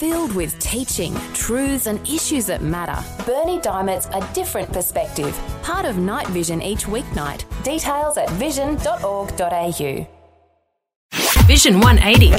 filled 0.00 0.34
with 0.34 0.58
teaching, 0.60 1.14
truths, 1.34 1.86
and 1.86 2.00
issues 2.08 2.46
that 2.46 2.62
matter. 2.62 2.98
Bernie 3.26 3.60
Diamond's 3.60 4.06
A 4.14 4.26
Different 4.32 4.72
Perspective, 4.72 5.38
part 5.62 5.84
of 5.84 5.98
Night 5.98 6.26
Vision 6.28 6.62
each 6.62 6.86
weeknight. 6.86 7.44
Details 7.62 8.16
at 8.16 8.30
vision.org.au. 8.30 10.06
Vision 11.46 11.80
180. 11.80 12.30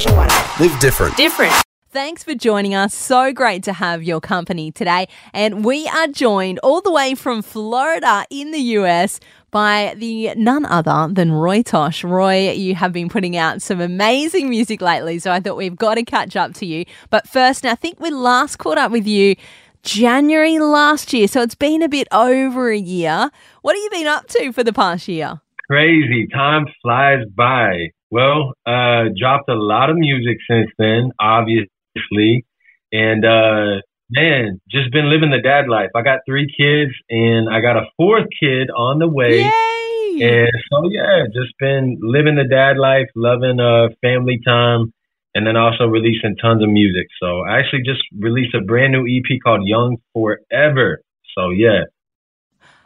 Live 0.64 0.80
different. 0.80 1.16
Different. 1.16 1.54
Thanks 1.92 2.24
for 2.24 2.34
joining 2.34 2.74
us. 2.74 2.96
So 2.96 3.34
great 3.34 3.64
to 3.64 3.74
have 3.74 4.02
your 4.02 4.22
company 4.22 4.72
today. 4.72 5.08
And 5.34 5.64
we 5.64 5.88
are 5.90 6.08
joined 6.08 6.58
all 6.64 6.82
the 6.82 6.92
way 6.92 7.16
from 7.16 7.42
Florida 7.42 8.26
in 8.32 8.52
the 8.52 8.62
US 8.80 9.20
by 9.52 9.94
the 9.98 10.34
none 10.36 10.66
other 10.66 11.14
than 11.14 11.32
Roy 11.32 11.62
Tosh. 11.62 12.04
Roy, 12.04 12.52
you 12.52 12.76
have 12.76 12.94
been 12.94 13.10
putting 13.10 13.38
out 13.38 13.62
some 13.62 13.80
amazing 13.82 14.50
music 14.50 14.82
lately, 14.82 15.20
so 15.20 15.32
I 15.32 15.40
thought 15.40 15.58
we've 15.58 15.76
got 15.76 15.96
to 15.96 16.04
catch 16.04 16.36
up 16.36 16.54
to 16.56 16.66
you. 16.66 16.86
But 17.10 17.28
first, 17.28 17.66
I 17.66 17.76
think 17.76 18.00
we 18.00 18.10
last 18.10 18.58
caught 18.58 18.78
up 18.78 18.92
with 18.92 19.06
you 19.06 19.36
January 19.84 20.60
last 20.60 21.12
year, 21.14 21.28
so 21.28 21.42
it's 21.42 21.56
been 21.56 21.82
a 21.82 21.90
bit 21.90 22.08
over 22.12 22.72
a 22.72 22.78
year. 22.78 23.30
What 23.62 23.76
have 23.76 23.84
you 23.84 23.90
been 23.90 24.08
up 24.08 24.28
to 24.28 24.52
for 24.52 24.64
the 24.64 24.74
past 24.74 25.08
year? 25.08 25.42
Crazy. 25.70 26.28
Time 26.34 26.66
flies 26.82 27.26
by. 27.36 27.90
Well, 28.10 28.54
uh, 28.66 29.06
dropped 29.18 29.50
a 29.50 29.56
lot 29.56 29.90
of 29.90 29.98
music 29.98 30.38
since 30.50 30.70
then, 30.78 31.12
obviously. 31.20 32.46
And, 32.92 33.24
uh, 33.24 33.82
man, 34.12 34.62
just 34.70 34.92
been 34.92 35.10
living 35.10 35.32
the 35.32 35.42
dad 35.42 35.68
life. 35.68 35.90
I 35.96 36.02
got 36.02 36.20
three 36.26 36.48
kids 36.48 36.92
and 37.10 37.50
I 37.50 37.62
got 37.62 37.78
a 37.78 37.86
fourth 37.98 38.28
kid 38.40 38.70
on 38.70 39.00
the 39.00 39.08
way. 39.08 39.40
Yay! 39.40 40.20
And 40.22 40.52
so, 40.70 40.90
yeah, 40.92 41.26
just 41.34 41.58
been 41.60 41.98
living 42.02 42.36
the 42.36 42.48
dad 42.48 42.78
life, 42.78 43.08
loving, 43.16 43.60
uh, 43.60 43.90
family 44.02 44.40
time 44.46 44.94
and 45.34 45.48
then 45.48 45.56
also 45.56 45.86
releasing 45.86 46.36
tons 46.36 46.64
of 46.64 46.70
music. 46.70 47.08
So 47.22 47.42
I 47.42 47.60
actually 47.60 47.84
just 47.84 48.02
released 48.20 48.54
a 48.54 48.62
brand 48.62 48.92
new 48.94 49.06
EP 49.08 49.40
called 49.44 49.62
Young 49.64 49.98
Forever. 50.14 51.02
So 51.38 51.50
yeah. 51.50 51.84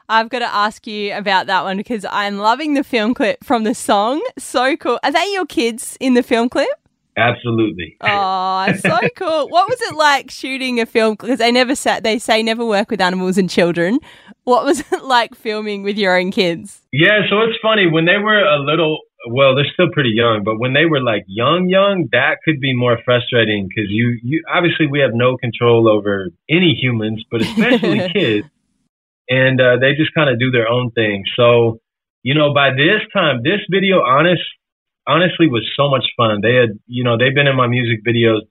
I've 0.07 0.29
got 0.29 0.39
to 0.39 0.53
ask 0.53 0.85
you 0.85 1.13
about 1.13 1.47
that 1.47 1.63
one 1.63 1.77
because 1.77 2.05
I'm 2.09 2.37
loving 2.37 2.75
the 2.75 2.83
film 2.83 3.15
clip 3.15 3.43
from 3.43 3.63
the 3.63 3.73
song. 3.73 4.23
So 4.37 4.77
cool. 4.77 4.99
Are 5.03 5.11
they 5.11 5.33
your 5.33 5.47
kids 5.47 5.97
in 5.99 6.13
the 6.13 6.21
film 6.21 6.49
clip? 6.49 6.69
Absolutely. 7.17 7.97
Oh, 8.07 8.73
so 8.79 8.99
cool. 9.15 9.49
What 9.49 9.69
was 9.69 9.79
it 9.81 9.95
like 9.95 10.31
shooting 10.31 10.79
a 10.79 10.85
film? 10.85 11.13
Because 11.13 11.39
they 11.39 11.51
never 11.51 11.75
sat, 11.75 12.03
they 12.03 12.17
say 12.17 12.41
never 12.41 12.65
work 12.65 12.89
with 12.89 13.01
animals 13.01 13.37
and 13.37 13.49
children. 13.49 13.99
What 14.43 14.63
was 14.63 14.79
it 14.91 15.03
like 15.03 15.35
filming 15.35 15.83
with 15.83 15.97
your 15.97 16.17
own 16.17 16.31
kids? 16.31 16.81
Yeah, 16.91 17.21
so 17.29 17.41
it's 17.41 17.57
funny 17.61 17.87
when 17.87 18.05
they 18.05 18.17
were 18.17 18.39
a 18.39 18.59
little 18.59 18.99
well, 19.27 19.55
they're 19.55 19.65
still 19.73 19.89
pretty 19.91 20.11
young, 20.11 20.43
but 20.43 20.59
when 20.59 20.73
they 20.73 20.85
were 20.85 21.01
like 21.01 21.25
young, 21.27 21.67
young, 21.67 22.07
that 22.11 22.37
could 22.45 22.59
be 22.59 22.75
more 22.75 22.99
frustrating 23.03 23.67
because 23.67 23.89
you, 23.89 24.19
you 24.21 24.43
obviously 24.53 24.87
we 24.87 24.99
have 24.99 25.11
no 25.13 25.37
control 25.37 25.89
over 25.89 26.29
any 26.49 26.77
humans, 26.79 27.23
but 27.31 27.41
especially 27.41 28.09
kids, 28.13 28.47
and 29.29 29.59
uh, 29.59 29.77
they 29.79 29.93
just 29.93 30.13
kind 30.13 30.29
of 30.29 30.39
do 30.39 30.51
their 30.51 30.69
own 30.69 30.91
thing. 30.91 31.23
So, 31.35 31.79
you 32.23 32.35
know, 32.35 32.53
by 32.53 32.71
this 32.71 33.01
time, 33.13 33.41
this 33.43 33.61
video, 33.69 34.01
honest, 34.01 34.43
honestly, 35.07 35.47
was 35.47 35.67
so 35.75 35.89
much 35.89 36.05
fun. 36.17 36.39
They 36.41 36.55
had, 36.55 36.79
you 36.87 37.03
know, 37.03 37.17
they've 37.17 37.33
been 37.33 37.47
in 37.47 37.55
my 37.55 37.67
music 37.67 38.03
videos 38.05 38.41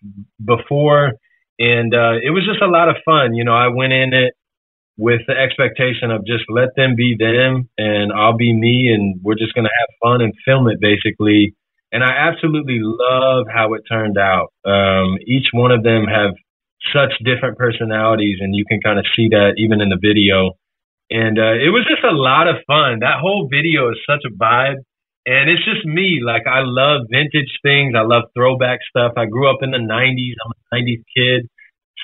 before, 0.44 1.12
and 1.58 1.94
uh, 1.94 2.18
it 2.22 2.30
was 2.30 2.44
just 2.46 2.62
a 2.62 2.66
lot 2.66 2.88
of 2.88 2.96
fun. 3.04 3.34
You 3.34 3.44
know, 3.44 3.54
I 3.54 3.68
went 3.68 3.92
in 3.92 4.12
it 4.12 4.34
with 4.96 5.20
the 5.26 5.34
expectation 5.34 6.10
of 6.10 6.24
just 6.26 6.44
let 6.48 6.68
them 6.76 6.94
be 6.96 7.16
them 7.18 7.68
and 7.76 8.12
I'll 8.12 8.36
be 8.36 8.52
me 8.52 8.92
and 8.94 9.20
we're 9.22 9.34
just 9.34 9.54
to 9.54 9.62
have 9.62 9.88
fun 10.02 10.20
and 10.20 10.32
film 10.44 10.68
it 10.68 10.78
basically. 10.80 11.54
And 11.90 12.02
I 12.02 12.10
absolutely 12.10 12.78
love 12.82 13.46
how 13.52 13.74
it 13.74 13.82
turned 13.90 14.18
out. 14.18 14.52
Um, 14.64 15.18
each 15.26 15.46
one 15.52 15.72
of 15.72 15.82
them 15.82 16.06
have 16.06 16.34
such 16.92 17.12
different 17.24 17.58
personalities 17.58 18.38
and 18.40 18.54
you 18.54 18.64
can 18.68 18.80
kind 18.80 18.98
of 18.98 19.06
see 19.16 19.28
that 19.30 19.54
even 19.56 19.80
in 19.80 19.88
the 19.88 19.98
video. 20.00 20.52
And, 21.10 21.38
uh, 21.38 21.58
it 21.58 21.70
was 21.70 21.86
just 21.88 22.04
a 22.04 22.14
lot 22.14 22.48
of 22.48 22.56
fun. 22.66 23.00
That 23.00 23.18
whole 23.20 23.48
video 23.50 23.90
is 23.90 23.98
such 24.08 24.22
a 24.24 24.32
vibe. 24.32 24.78
And 25.26 25.48
it's 25.48 25.64
just 25.64 25.84
me. 25.86 26.20
Like 26.24 26.46
I 26.46 26.60
love 26.62 27.02
vintage 27.10 27.58
things. 27.62 27.94
I 27.96 28.02
love 28.02 28.24
throwback 28.36 28.80
stuff. 28.88 29.12
I 29.16 29.26
grew 29.26 29.48
up 29.50 29.62
in 29.62 29.70
the 29.70 29.78
90s. 29.78 30.34
I'm 30.44 30.52
a 30.52 30.82
90s 30.82 31.02
kid. 31.16 31.48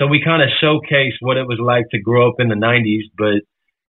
So 0.00 0.06
we 0.06 0.22
kind 0.24 0.42
of 0.42 0.48
showcase 0.60 1.12
what 1.20 1.36
it 1.36 1.46
was 1.46 1.58
like 1.60 1.84
to 1.90 2.00
grow 2.00 2.28
up 2.28 2.36
in 2.38 2.48
the 2.48 2.54
90s, 2.54 3.10
but 3.18 3.42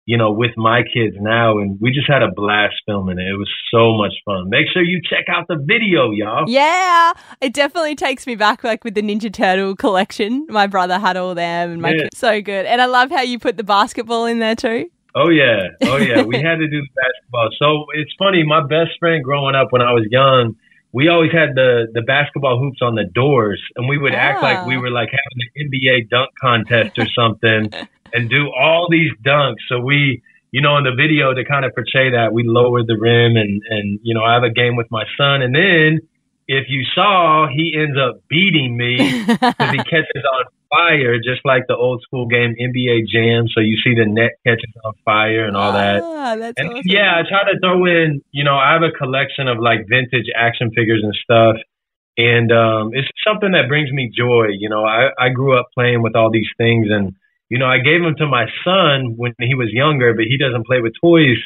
you 0.06 0.16
know, 0.16 0.32
with 0.32 0.50
my 0.56 0.80
kids 0.82 1.14
now, 1.20 1.58
and 1.58 1.78
we 1.80 1.92
just 1.92 2.08
had 2.10 2.20
a 2.22 2.32
blast 2.34 2.74
filming 2.84 3.18
it. 3.20 3.28
It 3.28 3.36
was 3.36 3.50
so 3.72 3.94
much 3.96 4.14
fun. 4.24 4.48
Make 4.48 4.66
sure 4.72 4.82
you 4.82 5.00
check 5.08 5.26
out 5.28 5.44
the 5.46 5.54
video, 5.54 6.10
y'all. 6.10 6.46
Yeah, 6.48 7.12
it 7.40 7.52
definitely 7.54 7.94
takes 7.94 8.26
me 8.26 8.34
back, 8.34 8.64
like 8.64 8.82
with 8.82 8.94
the 8.94 9.02
Ninja 9.02 9.32
Turtle 9.32 9.76
collection. 9.76 10.46
My 10.48 10.66
brother 10.66 10.98
had 10.98 11.16
all 11.16 11.36
them, 11.36 11.70
and 11.70 11.82
my 11.82 11.90
Yeah. 11.90 12.02
kids, 12.04 12.18
so 12.18 12.40
good. 12.42 12.66
And 12.66 12.80
I 12.80 12.86
love 12.86 13.10
how 13.10 13.20
you 13.20 13.38
put 13.38 13.56
the 13.56 13.62
basketball 13.62 14.24
in 14.24 14.40
there 14.40 14.56
too. 14.56 14.90
Oh 15.14 15.28
yeah, 15.28 15.68
oh 15.82 15.96
yeah. 15.96 16.22
we 16.22 16.36
had 16.36 16.56
to 16.56 16.68
do 16.68 16.80
the 16.80 16.88
basketball. 17.02 17.48
So 17.58 17.86
it's 17.94 18.12
funny. 18.18 18.42
My 18.44 18.62
best 18.66 18.98
friend 18.98 19.22
growing 19.24 19.54
up 19.54 19.68
when 19.72 19.82
I 19.82 19.92
was 19.92 20.06
young, 20.10 20.54
we 20.92 21.08
always 21.08 21.32
had 21.32 21.54
the 21.54 21.88
the 21.92 22.02
basketball 22.02 22.58
hoops 22.58 22.78
on 22.82 22.94
the 22.94 23.04
doors, 23.04 23.60
and 23.76 23.88
we 23.88 23.98
would 23.98 24.14
act 24.14 24.42
like 24.42 24.66
we 24.66 24.76
Ah. 24.76 24.80
were 24.80 24.90
like 24.90 25.08
having 25.10 25.40
an 25.54 25.68
NBA 25.72 26.08
dunk 26.10 26.30
contest 26.40 26.98
or 26.98 27.06
something, 27.14 27.70
and 28.14 28.30
do 28.30 28.50
all 28.50 28.88
these 28.90 29.10
dunks. 29.24 29.62
So 29.68 29.80
we, 29.80 30.22
you 30.52 30.60
know, 30.60 30.76
in 30.78 30.84
the 30.84 30.94
video 30.94 31.32
to 31.34 31.44
kind 31.44 31.64
of 31.64 31.74
portray 31.74 32.10
that, 32.12 32.32
we 32.32 32.42
lowered 32.44 32.86
the 32.86 32.96
rim, 32.98 33.36
and 33.36 33.62
and 33.68 33.98
you 34.02 34.14
know, 34.14 34.22
I 34.22 34.34
have 34.34 34.44
a 34.44 34.50
game 34.50 34.76
with 34.76 34.90
my 34.90 35.04
son, 35.16 35.42
and 35.42 35.54
then 35.54 36.00
if 36.48 36.66
you 36.68 36.82
saw, 36.94 37.46
he 37.46 37.76
ends 37.78 37.96
up 37.98 38.22
beating 38.28 38.76
me 38.76 38.96
because 39.26 39.70
he 39.70 39.78
catches 39.90 40.24
on 40.34 40.44
fire, 40.70 41.16
just 41.18 41.42
like 41.44 41.64
the 41.68 41.76
old 41.76 42.02
school 42.02 42.26
game 42.26 42.54
NBA 42.58 43.06
Jam. 43.08 43.46
So 43.54 43.60
you 43.60 43.76
see 43.84 43.94
the 43.94 44.06
net 44.06 44.32
catches 44.46 44.72
on 44.84 44.94
fire 45.04 45.46
and 45.46 45.56
all 45.56 45.72
that. 45.72 46.04
Ah, 46.04 46.36
that's 46.36 46.56
And 46.56 46.68
awesome. 46.70 46.82
yeah, 46.84 47.14
I 47.18 47.22
try 47.28 47.44
to 47.52 47.58
throw 47.60 47.86
in, 47.86 48.22
you 48.32 48.44
know, 48.44 48.56
I 48.56 48.72
have 48.72 48.82
a 48.82 48.92
collection 48.92 49.48
of 49.48 49.58
like 49.58 49.86
vintage 49.88 50.26
action 50.36 50.70
figures 50.74 51.02
and 51.04 51.14
stuff. 51.22 51.56
And 52.18 52.52
um, 52.52 52.90
it's 52.94 53.08
something 53.26 53.52
that 53.52 53.68
brings 53.68 53.90
me 53.92 54.10
joy. 54.16 54.48
You 54.58 54.68
know, 54.68 54.84
I, 54.84 55.10
I 55.18 55.28
grew 55.30 55.58
up 55.58 55.68
playing 55.74 56.02
with 56.02 56.16
all 56.16 56.30
these 56.30 56.50
things 56.58 56.88
and, 56.90 57.14
you 57.48 57.58
know, 57.58 57.66
I 57.66 57.78
gave 57.78 58.02
them 58.02 58.14
to 58.18 58.26
my 58.26 58.46
son 58.64 59.14
when 59.16 59.34
he 59.38 59.54
was 59.54 59.68
younger, 59.72 60.14
but 60.14 60.24
he 60.24 60.36
doesn't 60.38 60.66
play 60.66 60.80
with 60.80 60.92
toys 61.02 61.38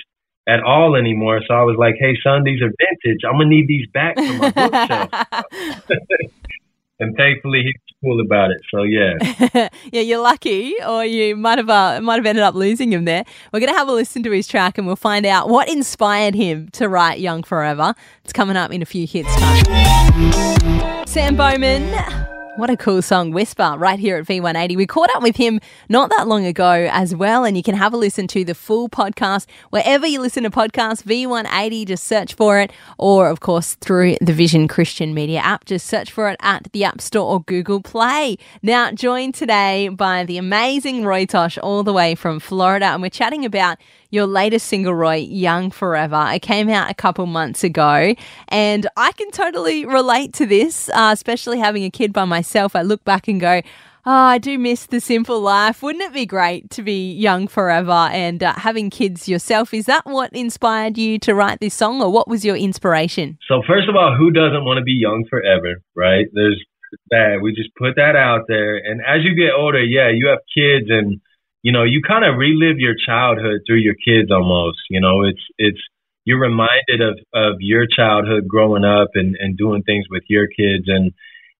at 0.48 0.62
all 0.62 0.96
anymore. 0.96 1.40
So 1.46 1.54
I 1.54 1.62
was 1.62 1.76
like, 1.78 1.94
hey, 1.98 2.16
son, 2.22 2.44
these 2.44 2.60
are 2.62 2.70
vintage. 2.70 3.20
I'm 3.26 3.36
going 3.38 3.48
to 3.50 3.54
need 3.56 3.68
these 3.68 3.86
back 3.92 4.18
for 4.26 4.34
my 4.34 4.50
bookshelf. 4.50 5.10
and 7.00 7.16
thankfully, 7.16 7.62
he 7.64 7.74
cool 8.04 8.20
about 8.20 8.50
it. 8.50 8.60
So 8.70 8.82
yeah. 8.82 9.68
yeah, 9.92 10.00
you're 10.00 10.20
lucky, 10.20 10.74
or 10.86 11.04
you 11.04 11.36
might 11.36 11.58
have 11.58 11.70
uh, 11.70 12.00
might 12.02 12.16
have 12.16 12.26
ended 12.26 12.44
up 12.44 12.54
losing 12.54 12.92
him 12.92 13.04
there. 13.04 13.24
We're 13.52 13.60
gonna 13.60 13.72
have 13.72 13.88
a 13.88 13.92
listen 13.92 14.22
to 14.24 14.30
his 14.30 14.46
track, 14.46 14.78
and 14.78 14.86
we'll 14.86 14.96
find 14.96 15.26
out 15.26 15.48
what 15.48 15.68
inspired 15.68 16.34
him 16.34 16.68
to 16.72 16.88
write 16.88 17.20
"Young 17.20 17.42
Forever." 17.42 17.94
It's 18.22 18.32
coming 18.32 18.56
up 18.56 18.72
in 18.72 18.82
a 18.82 18.86
few 18.86 19.06
hits 19.06 19.34
time. 19.36 21.06
Sam 21.06 21.36
Bowman. 21.36 22.23
What 22.56 22.70
a 22.70 22.76
cool 22.76 23.02
song, 23.02 23.32
Whisper, 23.32 23.74
right 23.76 23.98
here 23.98 24.16
at 24.16 24.26
V180. 24.26 24.76
We 24.76 24.86
caught 24.86 25.10
up 25.16 25.24
with 25.24 25.34
him 25.34 25.58
not 25.88 26.10
that 26.10 26.28
long 26.28 26.46
ago 26.46 26.88
as 26.92 27.12
well, 27.12 27.44
and 27.44 27.56
you 27.56 27.64
can 27.64 27.74
have 27.74 27.92
a 27.92 27.96
listen 27.96 28.28
to 28.28 28.44
the 28.44 28.54
full 28.54 28.88
podcast 28.88 29.46
wherever 29.70 30.06
you 30.06 30.20
listen 30.20 30.44
to 30.44 30.50
podcasts, 30.50 31.02
V180, 31.02 31.84
just 31.84 32.04
search 32.04 32.34
for 32.34 32.60
it, 32.60 32.72
or 32.96 33.28
of 33.28 33.40
course 33.40 33.74
through 33.74 34.16
the 34.20 34.32
Vision 34.32 34.68
Christian 34.68 35.14
Media 35.14 35.40
app, 35.40 35.64
just 35.64 35.88
search 35.88 36.12
for 36.12 36.28
it 36.28 36.36
at 36.42 36.68
the 36.72 36.84
App 36.84 37.00
Store 37.00 37.28
or 37.28 37.40
Google 37.42 37.82
Play. 37.82 38.38
Now, 38.62 38.92
joined 38.92 39.34
today 39.34 39.88
by 39.88 40.22
the 40.22 40.38
amazing 40.38 41.04
Roy 41.04 41.26
Tosh, 41.26 41.58
all 41.58 41.82
the 41.82 41.92
way 41.92 42.14
from 42.14 42.38
Florida, 42.38 42.86
and 42.86 43.02
we're 43.02 43.10
chatting 43.10 43.44
about 43.44 43.78
your 44.14 44.26
latest 44.26 44.68
single, 44.68 44.94
Roy, 44.94 45.16
Young 45.16 45.70
Forever. 45.70 46.30
It 46.32 46.40
came 46.40 46.70
out 46.70 46.90
a 46.90 46.94
couple 46.94 47.26
months 47.26 47.64
ago, 47.64 48.14
and 48.48 48.86
I 48.96 49.12
can 49.12 49.30
totally 49.32 49.84
relate 49.84 50.32
to 50.34 50.46
this, 50.46 50.88
uh, 50.90 51.10
especially 51.12 51.58
having 51.58 51.84
a 51.84 51.90
kid 51.90 52.12
by 52.12 52.24
myself. 52.24 52.76
I 52.76 52.82
look 52.82 53.04
back 53.04 53.26
and 53.28 53.40
go, 53.40 53.60
Oh, 54.06 54.12
I 54.12 54.36
do 54.36 54.58
miss 54.58 54.84
the 54.84 55.00
simple 55.00 55.40
life. 55.40 55.82
Wouldn't 55.82 56.04
it 56.04 56.12
be 56.12 56.26
great 56.26 56.68
to 56.70 56.82
be 56.82 57.10
young 57.14 57.48
forever 57.48 58.10
and 58.12 58.42
uh, 58.42 58.52
having 58.52 58.90
kids 58.90 59.30
yourself? 59.30 59.72
Is 59.72 59.86
that 59.86 60.04
what 60.04 60.30
inspired 60.34 60.98
you 60.98 61.18
to 61.20 61.34
write 61.34 61.60
this 61.60 61.72
song, 61.72 62.02
or 62.02 62.12
what 62.12 62.28
was 62.28 62.44
your 62.44 62.54
inspiration? 62.54 63.38
So 63.48 63.62
first 63.66 63.88
of 63.88 63.96
all, 63.96 64.14
who 64.14 64.30
doesn't 64.30 64.64
want 64.64 64.76
to 64.76 64.84
be 64.84 64.92
young 64.92 65.24
forever, 65.30 65.80
right? 65.96 66.26
There's 66.34 66.62
that. 67.10 67.38
We 67.42 67.54
just 67.54 67.74
put 67.76 67.96
that 67.96 68.14
out 68.14 68.42
there. 68.46 68.76
And 68.76 69.00
as 69.00 69.24
you 69.24 69.34
get 69.34 69.54
older, 69.56 69.82
yeah, 69.82 70.10
you 70.12 70.28
have 70.28 70.40
kids 70.54 70.86
and 70.90 71.20
you 71.64 71.72
know, 71.72 71.82
you 71.82 72.02
kind 72.06 72.26
of 72.26 72.36
relive 72.36 72.76
your 72.78 72.94
childhood 72.94 73.64
through 73.66 73.80
your 73.80 73.96
kids 73.96 74.30
almost. 74.30 74.80
You 74.90 75.00
know, 75.00 75.24
it's 75.24 75.40
it's 75.56 75.80
you're 76.26 76.40
reminded 76.40 77.00
of 77.00 77.18
of 77.32 77.56
your 77.60 77.86
childhood 77.88 78.44
growing 78.46 78.84
up 78.84 79.08
and 79.14 79.34
and 79.40 79.56
doing 79.56 79.82
things 79.82 80.04
with 80.10 80.24
your 80.28 80.46
kids 80.46 80.84
and 80.86 81.12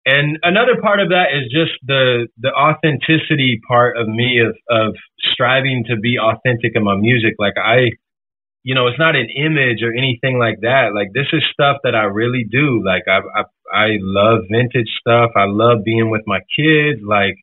and 0.06 0.38
another 0.42 0.76
part 0.82 1.00
of 1.00 1.08
that 1.08 1.32
is 1.32 1.50
just 1.50 1.72
the 1.86 2.28
the 2.36 2.52
authenticity 2.52 3.60
part 3.66 3.96
of 3.96 4.06
me 4.06 4.40
of 4.44 4.54
of 4.68 4.94
striving 5.32 5.84
to 5.88 5.96
be 5.96 6.18
authentic 6.20 6.72
in 6.74 6.84
my 6.84 6.96
music 6.96 7.34
like 7.38 7.54
I 7.56 7.96
you 8.64 8.74
know, 8.74 8.88
it's 8.88 8.98
not 8.98 9.14
an 9.14 9.28
image 9.36 9.82
or 9.82 9.92
anything 9.92 10.38
like 10.38 10.60
that. 10.62 10.92
Like 10.94 11.12
this 11.12 11.28
is 11.32 11.42
stuff 11.52 11.78
that 11.84 11.94
I 11.94 12.04
really 12.04 12.46
do. 12.50 12.82
Like 12.84 13.04
I, 13.06 13.20
I, 13.20 13.44
I 13.70 13.88
love 14.00 14.44
vintage 14.50 14.88
stuff. 14.98 15.32
I 15.36 15.44
love 15.46 15.84
being 15.84 16.10
with 16.10 16.22
my 16.26 16.40
kids. 16.56 17.00
Like, 17.06 17.36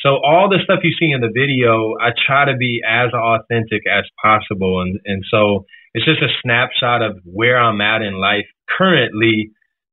so 0.00 0.18
all 0.24 0.48
the 0.48 0.58
stuff 0.64 0.80
you 0.82 0.92
see 0.98 1.12
in 1.12 1.20
the 1.20 1.32
video, 1.32 1.94
I 2.00 2.10
try 2.26 2.46
to 2.46 2.56
be 2.56 2.80
as 2.86 3.12
authentic 3.12 3.82
as 3.86 4.04
possible. 4.22 4.80
And, 4.80 4.98
and 5.04 5.22
so 5.30 5.64
it's 5.94 6.04
just 6.04 6.22
a 6.22 6.32
snapshot 6.42 7.02
of 7.02 7.18
where 7.24 7.58
I'm 7.58 7.80
at 7.80 8.02
in 8.02 8.14
life. 8.14 8.46
Currently, 8.78 9.50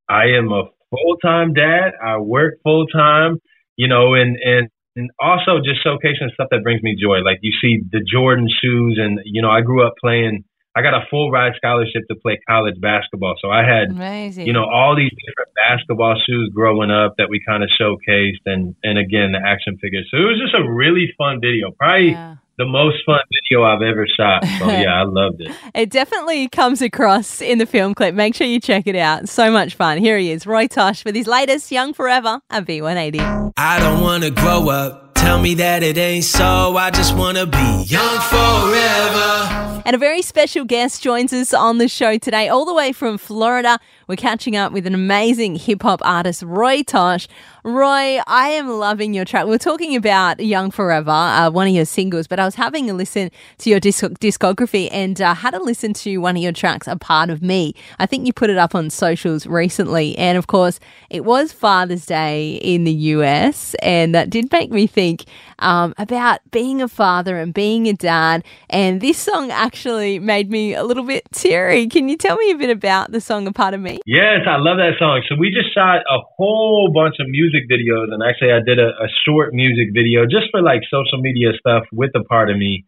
I 0.10 0.38
am 0.38 0.52
a 0.52 0.64
full 0.90 1.18
time 1.24 1.54
dad. 1.54 1.92
I 2.04 2.18
work 2.18 2.56
full 2.64 2.88
time, 2.88 3.38
you 3.76 3.88
know, 3.88 4.16
and, 4.16 4.38
and, 4.44 4.70
and 4.96 5.12
also 5.22 5.60
just 5.64 5.86
showcasing 5.86 6.34
stuff 6.34 6.48
that 6.50 6.64
brings 6.64 6.82
me 6.82 6.96
joy. 7.00 7.20
Like 7.20 7.40
you 7.42 7.52
see 7.62 7.80
the 7.92 8.02
Jordan 8.12 8.48
shoes 8.50 8.98
and, 9.00 9.20
you 9.26 9.42
know, 9.42 9.52
I 9.52 9.62
grew 9.62 9.86
up 9.86 9.94
playing 10.02 10.44
I 10.76 10.82
got 10.82 10.94
a 10.94 11.02
full 11.10 11.32
ride 11.32 11.54
scholarship 11.58 12.04
to 12.10 12.16
play 12.16 12.40
college 12.48 12.76
basketball. 12.80 13.36
So 13.42 13.50
I 13.50 13.64
had, 13.64 13.90
Amazing. 13.90 14.46
you 14.48 14.54
know, 14.54 14.66
all 14.66 14.96
these 14.96 15.12
different 15.26 15.50
basketball 15.56 16.16
shoes 16.26 16.52
growing 16.54 16.92
up 16.92 17.16
that 17.18 17.28
we 17.30 17.42
kind 17.46 17.64
of 17.64 17.70
showcased, 17.80 18.46
and 18.46 18.76
and 18.84 18.98
again 19.00 19.32
the 19.34 19.40
action 19.46 19.78
figures. 19.82 20.08
So 20.12 20.18
it 20.18 20.26
was 20.26 20.40
just 20.42 20.54
a 20.54 20.70
really 20.72 21.08
fun 21.18 21.40
video. 21.42 21.72
Probably 21.78 22.12
Yeah. 22.12 22.36
the 22.60 22.66
most 22.66 22.98
fun 23.06 23.20
video 23.42 23.64
I've 23.66 23.82
ever 23.82 24.06
shot. 24.08 24.46
So 24.60 24.68
yeah, 24.70 24.94
I 24.94 25.04
loved 25.04 25.42
it. 25.42 25.52
It 25.74 25.90
definitely 25.90 26.48
comes 26.50 26.82
across 26.84 27.42
in 27.42 27.58
the 27.58 27.66
film 27.66 27.96
clip. 27.96 28.14
Make 28.14 28.36
sure 28.36 28.46
you 28.48 28.60
check 28.60 28.86
it 28.86 28.96
out. 28.96 29.28
So 29.28 29.52
much 29.52 29.74
fun. 29.76 29.98
Here 29.98 30.18
he 30.20 30.32
is, 30.32 30.46
Roy 30.46 30.68
Tosh, 30.68 31.04
with 31.04 31.16
his 31.16 31.26
latest 31.28 31.72
Young 31.72 31.94
Forever 31.94 32.42
at 32.52 32.66
V180. 32.66 33.54
I 33.58 33.80
don't 33.80 34.02
wanna 34.02 34.30
grow 34.30 34.70
up. 34.70 35.09
Tell 35.20 35.38
me 35.38 35.54
that 35.56 35.84
it 35.84 35.98
ain't 35.98 36.24
so. 36.24 36.78
I 36.78 36.92
just 36.92 37.14
wanna 37.14 37.46
be 37.46 37.84
young 37.86 38.20
forever. 38.22 39.82
And 39.86 39.94
a 39.94 40.00
very 40.00 40.22
special 40.22 40.64
guest 40.64 41.04
joins 41.04 41.34
us 41.34 41.54
on 41.54 41.78
the 41.78 41.90
show 41.90 42.18
today, 42.18 42.48
all 42.48 42.64
the 42.64 42.74
way 42.74 42.94
from 42.94 43.18
Florida. 43.18 43.80
We're 44.10 44.16
catching 44.16 44.56
up 44.56 44.72
with 44.72 44.88
an 44.88 44.96
amazing 44.96 45.56
hip 45.56 45.84
hop 45.84 46.02
artist, 46.04 46.42
Roy 46.42 46.82
Tosh. 46.82 47.28
Roy, 47.64 48.20
I 48.26 48.50
am 48.50 48.68
loving 48.68 49.14
your 49.14 49.24
track. 49.24 49.46
We're 49.46 49.60
talking 49.60 49.96
about 49.96 50.40
Young 50.40 50.72
Forever, 50.72 51.12
uh, 51.12 51.52
one 51.52 51.68
of 51.68 51.76
your 51.76 51.86
singles, 51.86 52.26
but 52.26 52.40
I 52.40 52.46
was 52.46 52.56
having 52.56 52.90
a 52.90 52.96
listen 52.96 53.30
to 53.60 53.70
your 53.70 53.80
disc- 53.80 54.02
discography 54.20 54.90
and 54.92 55.22
uh, 55.22 55.36
had 55.36 55.54
a 55.54 55.62
listen 55.62 55.94
to 55.94 56.18
one 56.18 56.36
of 56.36 56.42
your 56.42 56.54
tracks, 56.54 56.88
A 56.88 56.96
Part 56.96 57.30
of 57.30 57.44
Me. 57.44 57.76
I 58.00 58.08
think 58.08 58.26
you 58.26 58.34
put 58.34 58.50
it 58.50 58.58
up 58.58 58.74
on 58.74 58.90
socials 58.90 59.46
recently. 59.46 60.18
And 60.18 60.40
of 60.40 60.48
course, 60.48 60.80
it 61.12 61.24
was 61.24 61.52
Father's 61.52 62.08
Day 62.08 62.56
in 62.64 62.86
the 62.86 62.94
US, 62.94 63.76
and 63.84 64.16
that 64.16 64.32
did 64.32 64.52
make 64.52 64.72
me 64.72 64.88
think 64.88 65.26
um, 65.60 65.94
about 66.00 66.40
being 66.50 66.82
a 66.82 66.88
father 66.88 67.38
and 67.38 67.54
being 67.54 67.88
a 67.88 67.94
dad. 67.94 68.44
And 68.72 69.02
this 69.02 69.20
song 69.20 69.52
actually 69.52 70.18
made 70.18 70.50
me 70.50 70.74
a 70.74 70.84
little 70.84 71.04
bit 71.04 71.32
teary. 71.32 71.88
Can 71.88 72.10
you 72.10 72.18
tell 72.18 72.38
me 72.38 72.50
a 72.50 72.58
bit 72.58 72.72
about 72.72 73.12
the 73.12 73.22
song 73.22 73.46
A 73.46 73.54
Part 73.54 73.76
of 73.76 73.82
Me? 73.82 73.99
Yes, 74.06 74.48
I 74.48 74.58
love 74.58 74.78
that 74.78 74.98
song. 75.00 75.22
So 75.28 75.36
we 75.36 75.52
just 75.52 75.74
shot 75.74 76.02
a 76.08 76.20
whole 76.38 76.92
bunch 76.94 77.16
of 77.20 77.28
music 77.28 77.70
videos, 77.70 78.12
and 78.14 78.24
actually 78.24 78.52
I 78.52 78.60
did 78.66 78.80
a, 78.80 78.90
a 78.90 79.08
short 79.26 79.54
music 79.54 79.90
video 79.94 80.26
just 80.26 80.52
for 80.52 80.62
like 80.62 80.82
social 80.90 81.22
media 81.22 81.52
stuff 81.60 81.84
with 81.92 82.12
a 82.16 82.24
part 82.24 82.50
of 82.50 82.58
me. 82.58 82.86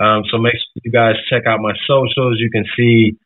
Um, 0.00 0.22
so 0.30 0.38
make 0.38 0.54
sure 0.54 0.82
you 0.84 0.92
guys 0.92 1.14
check 1.30 1.46
out 1.46 1.60
my 1.60 1.74
socials. 1.86 2.38
You 2.38 2.50
can 2.50 2.64
see 2.76 3.18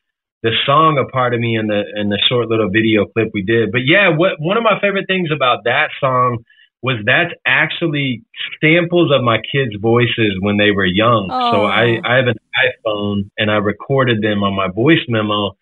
the 0.42 0.52
song 0.66 0.98
a 0.98 1.10
part 1.10 1.34
of 1.34 1.40
me 1.40 1.56
in 1.56 1.68
the 1.68 1.82
in 1.94 2.08
the 2.08 2.18
short 2.28 2.48
little 2.48 2.70
video 2.70 3.06
clip 3.06 3.30
we 3.32 3.42
did. 3.42 3.70
But 3.70 3.82
yeah, 3.86 4.08
what 4.10 4.40
one 4.40 4.56
of 4.56 4.62
my 4.62 4.80
favorite 4.80 5.06
things 5.06 5.30
about 5.34 5.64
that 5.64 5.90
song 6.00 6.44
was 6.82 6.96
that's 7.06 7.30
actually 7.46 8.24
samples 8.60 9.12
of 9.14 9.22
my 9.22 9.38
kids' 9.38 9.76
voices 9.80 10.34
when 10.40 10.56
they 10.56 10.72
were 10.72 10.84
young. 10.84 11.28
So 11.30 11.62
I, 11.64 12.00
I 12.04 12.16
have 12.16 12.26
an 12.26 12.34
iPhone 12.58 13.30
and 13.38 13.50
I 13.52 13.58
recorded 13.58 14.20
them 14.20 14.42
on 14.42 14.54
my 14.54 14.66
voice 14.68 14.98
memo 15.08 15.52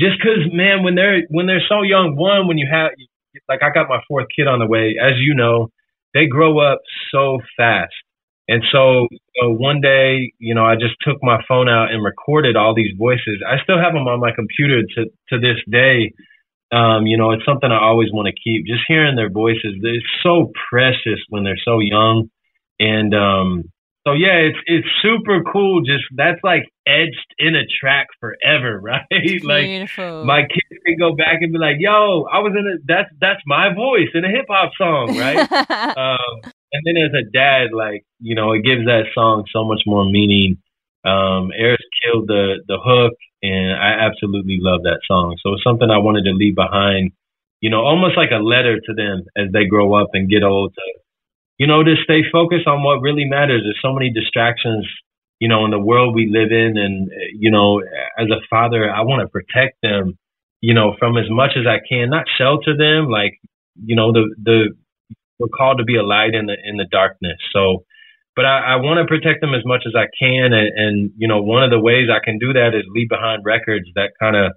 just 0.00 0.16
because 0.18 0.48
man 0.52 0.82
when 0.82 0.94
they're 0.94 1.22
when 1.28 1.46
they're 1.46 1.64
so 1.68 1.82
young 1.82 2.16
one 2.16 2.48
when 2.48 2.58
you 2.58 2.66
have 2.70 2.90
like 3.48 3.62
i 3.62 3.70
got 3.72 3.88
my 3.88 4.00
fourth 4.08 4.26
kid 4.34 4.48
on 4.48 4.58
the 4.58 4.66
way 4.66 4.96
as 5.00 5.14
you 5.18 5.34
know 5.34 5.68
they 6.14 6.26
grow 6.26 6.58
up 6.58 6.80
so 7.12 7.38
fast. 7.56 7.94
And 8.48 8.64
so 8.72 9.06
one 9.42 9.80
day 9.80 10.32
you 10.38 10.54
know 10.54 10.64
i 10.64 10.74
just 10.74 10.96
took 11.02 11.18
my 11.22 11.38
phone 11.46 11.68
out 11.68 11.92
and 11.92 12.04
recorded 12.04 12.56
all 12.56 12.74
these 12.74 12.96
voices. 12.98 13.42
I 13.46 13.62
still 13.62 13.78
have 13.78 13.92
them 13.92 14.08
on 14.08 14.20
my 14.20 14.32
computer 14.34 14.82
to 14.82 15.04
to 15.28 15.38
this 15.38 15.58
day. 15.70 16.12
Um 16.72 17.06
you 17.06 17.16
know 17.16 17.30
it's 17.30 17.44
something 17.44 17.70
i 17.70 17.78
always 17.78 18.10
want 18.12 18.26
to 18.26 18.40
keep. 18.42 18.66
Just 18.66 18.82
hearing 18.88 19.16
their 19.16 19.30
voices 19.30 19.74
they're 19.82 20.02
so 20.22 20.50
precious 20.70 21.20
when 21.28 21.44
they're 21.44 21.64
so 21.64 21.78
young. 21.78 22.28
And 22.80 23.14
um 23.14 23.64
so 24.06 24.14
yeah, 24.14 24.48
it's 24.48 24.58
it's 24.64 24.88
super 25.02 25.42
cool. 25.52 25.82
Just 25.82 26.04
that's 26.16 26.40
like 26.42 26.64
edged 26.86 27.34
in 27.38 27.54
a 27.54 27.68
track 27.80 28.08
forever, 28.18 28.80
right? 28.82 29.04
like 29.44 29.66
Beautiful. 29.66 30.24
my 30.24 30.42
kids 30.42 30.80
can 30.86 30.96
go 30.98 31.14
back 31.14 31.42
and 31.42 31.52
be 31.52 31.58
like, 31.58 31.76
"Yo, 31.78 32.24
I 32.24 32.40
was 32.40 32.52
in 32.56 32.66
a 32.66 32.76
that's 32.86 33.10
that's 33.20 33.40
my 33.46 33.74
voice 33.74 34.08
in 34.14 34.24
a 34.24 34.28
hip 34.28 34.46
hop 34.48 34.72
song, 34.78 35.18
right?" 35.18 35.36
um, 35.98 36.52
and 36.72 36.82
then 36.84 36.96
as 36.96 37.12
a 37.12 37.28
dad, 37.30 37.76
like 37.76 38.04
you 38.20 38.34
know, 38.34 38.52
it 38.52 38.64
gives 38.64 38.86
that 38.86 39.04
song 39.14 39.44
so 39.52 39.64
much 39.64 39.82
more 39.86 40.04
meaning. 40.04 40.56
Um, 41.04 41.50
Eris 41.56 41.78
killed 42.02 42.28
the 42.28 42.64
the 42.66 42.78
hook, 42.80 43.14
and 43.42 43.72
I 43.72 44.00
absolutely 44.00 44.58
love 44.60 44.82
that 44.84 45.00
song. 45.06 45.36
So 45.42 45.54
it's 45.54 45.64
something 45.64 45.90
I 45.90 45.98
wanted 45.98 46.24
to 46.24 46.32
leave 46.32 46.54
behind. 46.54 47.12
You 47.60 47.68
know, 47.68 47.84
almost 47.84 48.16
like 48.16 48.30
a 48.32 48.42
letter 48.42 48.80
to 48.80 48.94
them 48.94 49.24
as 49.36 49.52
they 49.52 49.66
grow 49.66 49.92
up 49.92 50.08
and 50.14 50.30
get 50.30 50.42
old 50.42 50.72
to 50.72 50.80
you 51.60 51.66
know, 51.66 51.84
to 51.84 51.94
stay 52.02 52.22
focused 52.32 52.66
on 52.66 52.82
what 52.82 53.02
really 53.02 53.26
matters. 53.26 53.60
There's 53.62 53.84
so 53.84 53.92
many 53.92 54.10
distractions, 54.10 54.88
you 55.40 55.46
know, 55.46 55.66
in 55.66 55.70
the 55.70 55.78
world 55.78 56.14
we 56.14 56.26
live 56.32 56.50
in. 56.50 56.78
And, 56.78 57.10
you 57.38 57.50
know, 57.50 57.82
as 58.18 58.28
a 58.30 58.40
father, 58.48 58.90
I 58.90 59.02
want 59.02 59.20
to 59.20 59.28
protect 59.28 59.76
them, 59.82 60.16
you 60.62 60.72
know, 60.72 60.96
from 60.98 61.18
as 61.18 61.28
much 61.28 61.50
as 61.60 61.66
I 61.66 61.84
can, 61.86 62.08
not 62.08 62.24
shelter 62.38 62.74
them. 62.74 63.10
Like, 63.10 63.36
you 63.76 63.94
know, 63.94 64.10
the, 64.10 64.34
the, 64.42 64.72
we're 65.38 65.52
called 65.52 65.76
to 65.78 65.84
be 65.84 65.96
a 65.96 66.02
light 66.02 66.32
in 66.32 66.46
the, 66.46 66.56
in 66.64 66.78
the 66.78 66.88
darkness. 66.90 67.36
So, 67.52 67.84
but 68.34 68.46
I, 68.46 68.72
I 68.72 68.76
want 68.76 68.96
to 68.96 69.04
protect 69.04 69.42
them 69.42 69.52
as 69.52 69.64
much 69.66 69.84
as 69.84 69.92
I 69.94 70.08
can. 70.18 70.54
And, 70.54 70.72
and, 70.74 71.10
you 71.18 71.28
know, 71.28 71.42
one 71.42 71.62
of 71.62 71.68
the 71.68 71.78
ways 71.78 72.08
I 72.08 72.24
can 72.24 72.38
do 72.38 72.54
that 72.54 72.72
is 72.72 72.88
leave 72.88 73.10
behind 73.10 73.44
records 73.44 73.84
that 73.96 74.12
kind 74.18 74.34
of 74.34 74.52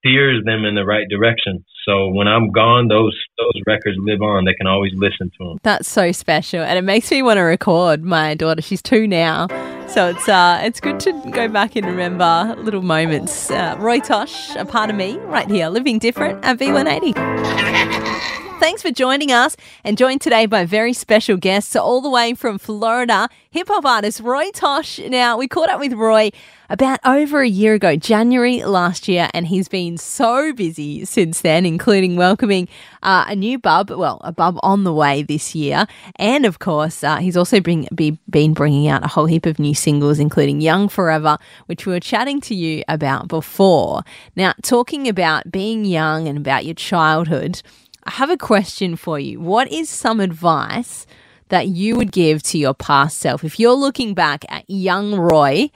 steers 0.00 0.42
them 0.44 0.64
in 0.64 0.74
the 0.74 0.84
right 0.84 1.06
direction. 1.08 1.64
So 1.86 2.08
when 2.08 2.28
I'm 2.28 2.50
gone, 2.50 2.88
those 2.88 3.16
those 3.38 3.62
records 3.66 3.96
live 4.00 4.20
on. 4.20 4.44
They 4.44 4.54
can 4.54 4.66
always 4.66 4.92
listen 4.94 5.30
to 5.38 5.44
them. 5.44 5.58
That's 5.62 5.88
so 5.88 6.12
special, 6.12 6.60
and 6.60 6.78
it 6.78 6.82
makes 6.82 7.10
me 7.10 7.22
want 7.22 7.38
to 7.38 7.42
record 7.42 8.02
my 8.04 8.34
daughter. 8.34 8.60
She's 8.60 8.82
two 8.82 9.06
now, 9.06 9.46
so 9.88 10.08
it's 10.08 10.28
uh, 10.28 10.60
it's 10.62 10.80
good 10.80 11.00
to 11.00 11.12
go 11.30 11.48
back 11.48 11.76
and 11.76 11.86
remember 11.86 12.54
little 12.58 12.82
moments. 12.82 13.50
Uh, 13.50 13.76
Roy 13.78 14.00
Tosh, 14.00 14.54
a 14.56 14.64
part 14.64 14.90
of 14.90 14.96
me, 14.96 15.16
right 15.18 15.50
here, 15.50 15.68
living 15.68 15.98
different 15.98 16.44
at 16.44 16.58
V180. 16.58 18.36
Thanks 18.60 18.82
for 18.82 18.90
joining 18.90 19.32
us 19.32 19.56
and 19.84 19.96
joined 19.96 20.20
today 20.20 20.44
by 20.44 20.66
very 20.66 20.92
special 20.92 21.38
guests 21.38 21.74
all 21.74 22.02
the 22.02 22.10
way 22.10 22.34
from 22.34 22.58
Florida, 22.58 23.30
hip 23.50 23.68
hop 23.68 23.86
artist 23.86 24.20
Roy 24.20 24.50
Tosh. 24.50 24.98
Now, 24.98 25.38
we 25.38 25.48
caught 25.48 25.70
up 25.70 25.80
with 25.80 25.94
Roy 25.94 26.30
about 26.68 27.00
over 27.02 27.40
a 27.40 27.48
year 27.48 27.72
ago, 27.72 27.96
January 27.96 28.62
last 28.62 29.08
year, 29.08 29.30
and 29.32 29.46
he's 29.46 29.66
been 29.66 29.96
so 29.96 30.52
busy 30.52 31.06
since 31.06 31.40
then, 31.40 31.64
including 31.64 32.16
welcoming 32.16 32.68
uh, 33.02 33.24
a 33.28 33.34
new 33.34 33.58
bub, 33.58 33.88
well, 33.88 34.20
a 34.24 34.30
bub 34.30 34.58
on 34.62 34.84
the 34.84 34.92
way 34.92 35.22
this 35.22 35.54
year. 35.54 35.86
And 36.16 36.44
of 36.44 36.58
course, 36.58 37.02
uh, 37.02 37.16
he's 37.16 37.38
also 37.38 37.62
be, 37.62 38.18
been 38.28 38.52
bringing 38.52 38.88
out 38.88 39.02
a 39.02 39.08
whole 39.08 39.24
heap 39.24 39.46
of 39.46 39.58
new 39.58 39.74
singles, 39.74 40.18
including 40.18 40.60
Young 40.60 40.90
Forever, 40.90 41.38
which 41.64 41.86
we 41.86 41.94
were 41.94 42.00
chatting 42.00 42.42
to 42.42 42.54
you 42.54 42.84
about 42.88 43.26
before. 43.26 44.02
Now, 44.36 44.52
talking 44.62 45.08
about 45.08 45.50
being 45.50 45.86
young 45.86 46.28
and 46.28 46.36
about 46.36 46.66
your 46.66 46.74
childhood, 46.74 47.62
I 48.04 48.10
have 48.12 48.30
a 48.30 48.36
question 48.36 48.96
for 48.96 49.18
you. 49.18 49.40
What 49.40 49.70
is 49.70 49.88
some 49.88 50.20
advice 50.20 51.06
that 51.48 51.68
you 51.68 51.96
would 51.96 52.12
give 52.12 52.42
to 52.44 52.58
your 52.58 52.74
past 52.74 53.18
self? 53.18 53.44
If 53.44 53.58
you're 53.60 53.74
looking 53.74 54.14
back 54.14 54.44
at 54.48 54.64
young 54.68 55.14
Roy, 55.16 55.70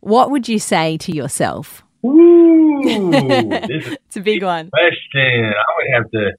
what 0.00 0.30
would 0.30 0.48
you 0.48 0.58
say 0.58 0.96
to 0.98 1.12
yourself? 1.12 1.82
Ooh, 2.04 2.80
this 3.68 3.86
is 3.86 3.96
It's 4.06 4.16
a 4.16 4.20
big 4.20 4.42
one. 4.42 4.70
question. 4.70 5.44
I 5.44 5.64
would 5.76 5.94
have 5.94 6.10
to 6.12 6.32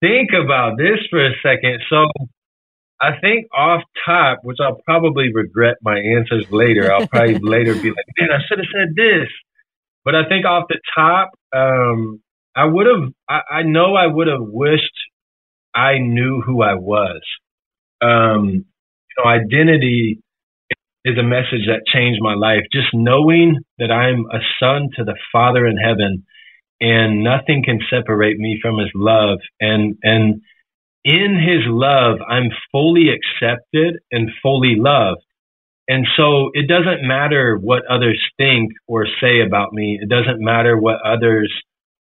think 0.00 0.30
about 0.32 0.76
this 0.78 0.98
for 1.10 1.24
a 1.24 1.30
second. 1.42 1.80
So 1.88 2.06
I 3.00 3.18
think 3.20 3.46
off 3.54 3.82
top, 4.04 4.38
which 4.42 4.58
I'll 4.60 4.80
probably 4.84 5.32
regret 5.32 5.76
my 5.82 5.98
answers 5.98 6.46
later. 6.50 6.92
I'll 6.92 7.06
probably 7.08 7.38
later 7.42 7.74
be 7.74 7.90
like, 7.90 8.06
man, 8.18 8.30
I 8.32 8.38
should 8.48 8.58
have 8.58 8.66
said 8.72 8.94
this. 8.96 9.28
But 10.04 10.14
I 10.14 10.28
think 10.28 10.46
off 10.46 10.64
the 10.68 10.78
top, 10.96 11.30
um, 11.54 12.20
I 12.56 12.64
would 12.64 12.86
have, 12.86 13.12
I, 13.28 13.58
I 13.58 13.62
know 13.62 13.94
I 13.94 14.06
would 14.06 14.28
have 14.28 14.40
wished 14.42 14.94
I 15.74 15.98
knew 15.98 16.42
who 16.44 16.62
I 16.62 16.74
was. 16.74 17.20
Um, 18.00 18.48
you 18.48 19.24
know, 19.24 19.30
identity 19.30 20.20
is 21.04 21.18
a 21.18 21.22
message 21.22 21.66
that 21.68 21.82
changed 21.86 22.20
my 22.22 22.34
life. 22.34 22.62
Just 22.72 22.88
knowing 22.94 23.58
that 23.78 23.90
I'm 23.92 24.26
a 24.32 24.40
son 24.58 24.88
to 24.96 25.04
the 25.04 25.16
Father 25.32 25.66
in 25.66 25.76
heaven 25.76 26.24
and 26.80 27.22
nothing 27.22 27.62
can 27.64 27.78
separate 27.90 28.38
me 28.38 28.58
from 28.60 28.78
his 28.78 28.90
love 28.94 29.38
and 29.60 29.96
and 30.02 30.42
in 31.04 31.38
his 31.38 31.62
love 31.66 32.18
I'm 32.28 32.50
fully 32.72 33.08
accepted 33.10 34.00
and 34.10 34.30
fully 34.42 34.74
loved. 34.76 35.22
And 35.88 36.06
so 36.16 36.50
it 36.52 36.66
doesn't 36.68 37.06
matter 37.06 37.56
what 37.56 37.86
others 37.86 38.20
think 38.36 38.72
or 38.88 39.06
say 39.20 39.40
about 39.40 39.72
me. 39.72 40.00
It 40.02 40.08
doesn't 40.08 40.40
matter 40.40 40.76
what 40.76 40.96
others 41.04 41.52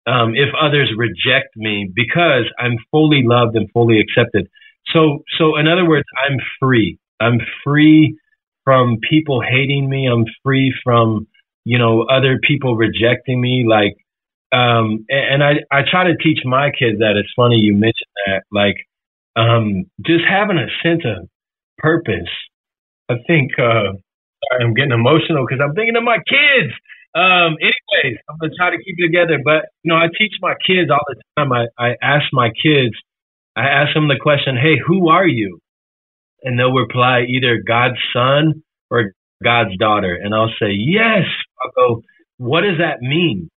um, 0.07 0.33
if 0.35 0.49
others 0.59 0.91
reject 0.97 1.55
me 1.55 1.91
because 1.93 2.45
I'm 2.59 2.77
fully 2.89 3.21
loved 3.23 3.55
and 3.55 3.69
fully 3.71 3.99
accepted. 3.99 4.47
So, 4.87 5.23
so 5.37 5.57
in 5.57 5.67
other 5.67 5.87
words, 5.87 6.05
I'm 6.27 6.37
free. 6.59 6.97
I'm 7.19 7.39
free 7.63 8.17
from 8.63 8.97
people 9.07 9.41
hating 9.41 9.89
me. 9.89 10.07
I'm 10.07 10.25
free 10.43 10.73
from, 10.83 11.27
you 11.65 11.77
know, 11.77 12.03
other 12.03 12.39
people 12.41 12.75
rejecting 12.75 13.39
me. 13.39 13.65
Like, 13.67 13.95
um, 14.51 15.05
and, 15.09 15.43
I, 15.43 15.53
I 15.71 15.81
try 15.89 16.05
to 16.05 16.17
teach 16.17 16.39
my 16.45 16.71
kids 16.71 16.99
that. 16.99 17.15
It's 17.15 17.31
funny 17.35 17.57
you 17.57 17.73
mentioned 17.73 18.11
that. 18.25 18.43
Like, 18.51 18.75
um, 19.35 19.85
just 20.05 20.23
having 20.27 20.57
a 20.57 20.67
sense 20.83 21.03
of 21.05 21.29
purpose. 21.77 22.29
I 23.09 23.15
think, 23.27 23.51
uh, 23.59 23.93
I'm 24.59 24.73
getting 24.73 24.91
emotional 24.91 25.45
because 25.45 25.63
I'm 25.63 25.75
thinking 25.75 25.95
of 25.95 26.03
my 26.03 26.17
kids. 26.17 26.73
Um, 27.13 27.57
anyways, 27.59 28.17
I'm 28.29 28.37
gonna 28.39 28.53
try 28.57 28.69
to 28.71 28.77
keep 28.77 28.95
it 28.97 29.07
together. 29.07 29.39
But 29.43 29.67
you 29.83 29.91
know, 29.91 29.97
I 29.97 30.07
teach 30.17 30.33
my 30.41 30.53
kids 30.65 30.89
all 30.89 31.03
the 31.07 31.21
time. 31.37 31.51
I, 31.51 31.67
I 31.77 31.95
ask 32.01 32.25
my 32.31 32.49
kids, 32.49 32.95
I 33.55 33.67
ask 33.67 33.93
them 33.93 34.07
the 34.07 34.19
question, 34.19 34.55
"Hey, 34.55 34.79
who 34.85 35.09
are 35.09 35.27
you?" 35.27 35.59
And 36.43 36.57
they'll 36.57 36.73
reply 36.73 37.25
either 37.27 37.61
God's 37.65 37.99
son 38.13 38.63
or 38.89 39.13
God's 39.43 39.77
daughter. 39.77 40.15
And 40.15 40.33
I'll 40.33 40.53
say, 40.59 40.71
"Yes." 40.71 41.25
I'll 41.63 41.71
go, 41.75 42.01
"What 42.37 42.61
does 42.61 42.77
that 42.79 43.01
mean?" 43.01 43.49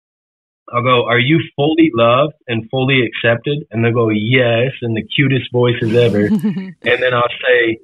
I'll 0.74 0.82
go, 0.82 1.06
"Are 1.06 1.20
you 1.20 1.40
fully 1.56 1.92
loved 1.94 2.34
and 2.48 2.68
fully 2.72 3.06
accepted?" 3.06 3.66
And 3.70 3.86
they'll 3.86 3.94
go, 3.94 4.10
"Yes," 4.10 4.72
in 4.82 4.96
the 4.96 5.04
cutest 5.16 5.52
voices 5.52 5.96
ever. 5.96 6.26
and 6.26 6.76
then 6.82 7.14
I'll 7.14 7.36
say, 7.48 7.78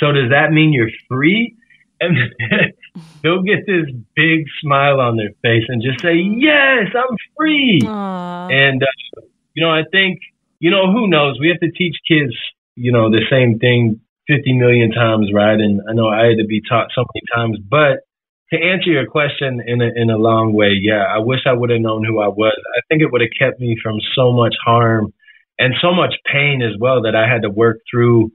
"So 0.00 0.10
does 0.10 0.30
that 0.30 0.50
mean 0.50 0.72
you're 0.72 0.90
free?" 1.08 1.54
and 2.00 2.16
they'll 3.22 3.42
get 3.42 3.66
this 3.66 3.86
big 4.14 4.44
smile 4.60 5.00
on 5.00 5.16
their 5.16 5.32
face 5.42 5.64
and 5.68 5.82
just 5.82 6.00
say, 6.00 6.14
"Yes, 6.14 6.88
I'm 6.94 7.16
free." 7.36 7.80
Aww. 7.82 8.52
And 8.52 8.82
uh, 8.82 9.22
you 9.54 9.64
know, 9.64 9.70
I 9.70 9.82
think 9.90 10.20
you 10.58 10.70
know 10.70 10.92
who 10.92 11.08
knows. 11.08 11.38
We 11.40 11.48
have 11.48 11.60
to 11.60 11.70
teach 11.70 11.96
kids, 12.06 12.34
you 12.74 12.92
know, 12.92 13.10
the 13.10 13.22
same 13.30 13.58
thing 13.58 14.00
fifty 14.26 14.52
million 14.52 14.90
times, 14.92 15.30
right? 15.32 15.58
And 15.58 15.80
I 15.88 15.92
know 15.92 16.08
I 16.08 16.26
had 16.26 16.38
to 16.38 16.46
be 16.46 16.60
taught 16.68 16.88
so 16.94 17.04
many 17.14 17.24
times, 17.34 17.58
but 17.68 18.04
to 18.52 18.58
answer 18.58 18.90
your 18.90 19.06
question 19.06 19.62
in 19.66 19.80
a, 19.80 19.88
in 19.96 20.10
a 20.10 20.18
long 20.18 20.52
way, 20.52 20.76
yeah, 20.78 21.04
I 21.08 21.18
wish 21.20 21.40
I 21.46 21.54
would 21.54 21.70
have 21.70 21.80
known 21.80 22.04
who 22.04 22.20
I 22.20 22.28
was. 22.28 22.52
I 22.76 22.80
think 22.88 23.00
it 23.00 23.10
would 23.10 23.22
have 23.22 23.30
kept 23.38 23.58
me 23.60 23.76
from 23.82 23.96
so 24.14 24.30
much 24.30 24.54
harm 24.62 25.12
and 25.58 25.74
so 25.80 25.94
much 25.94 26.14
pain 26.30 26.60
as 26.60 26.78
well 26.78 27.02
that 27.02 27.16
I 27.16 27.26
had 27.26 27.42
to 27.42 27.50
work 27.50 27.78
through 27.90 28.30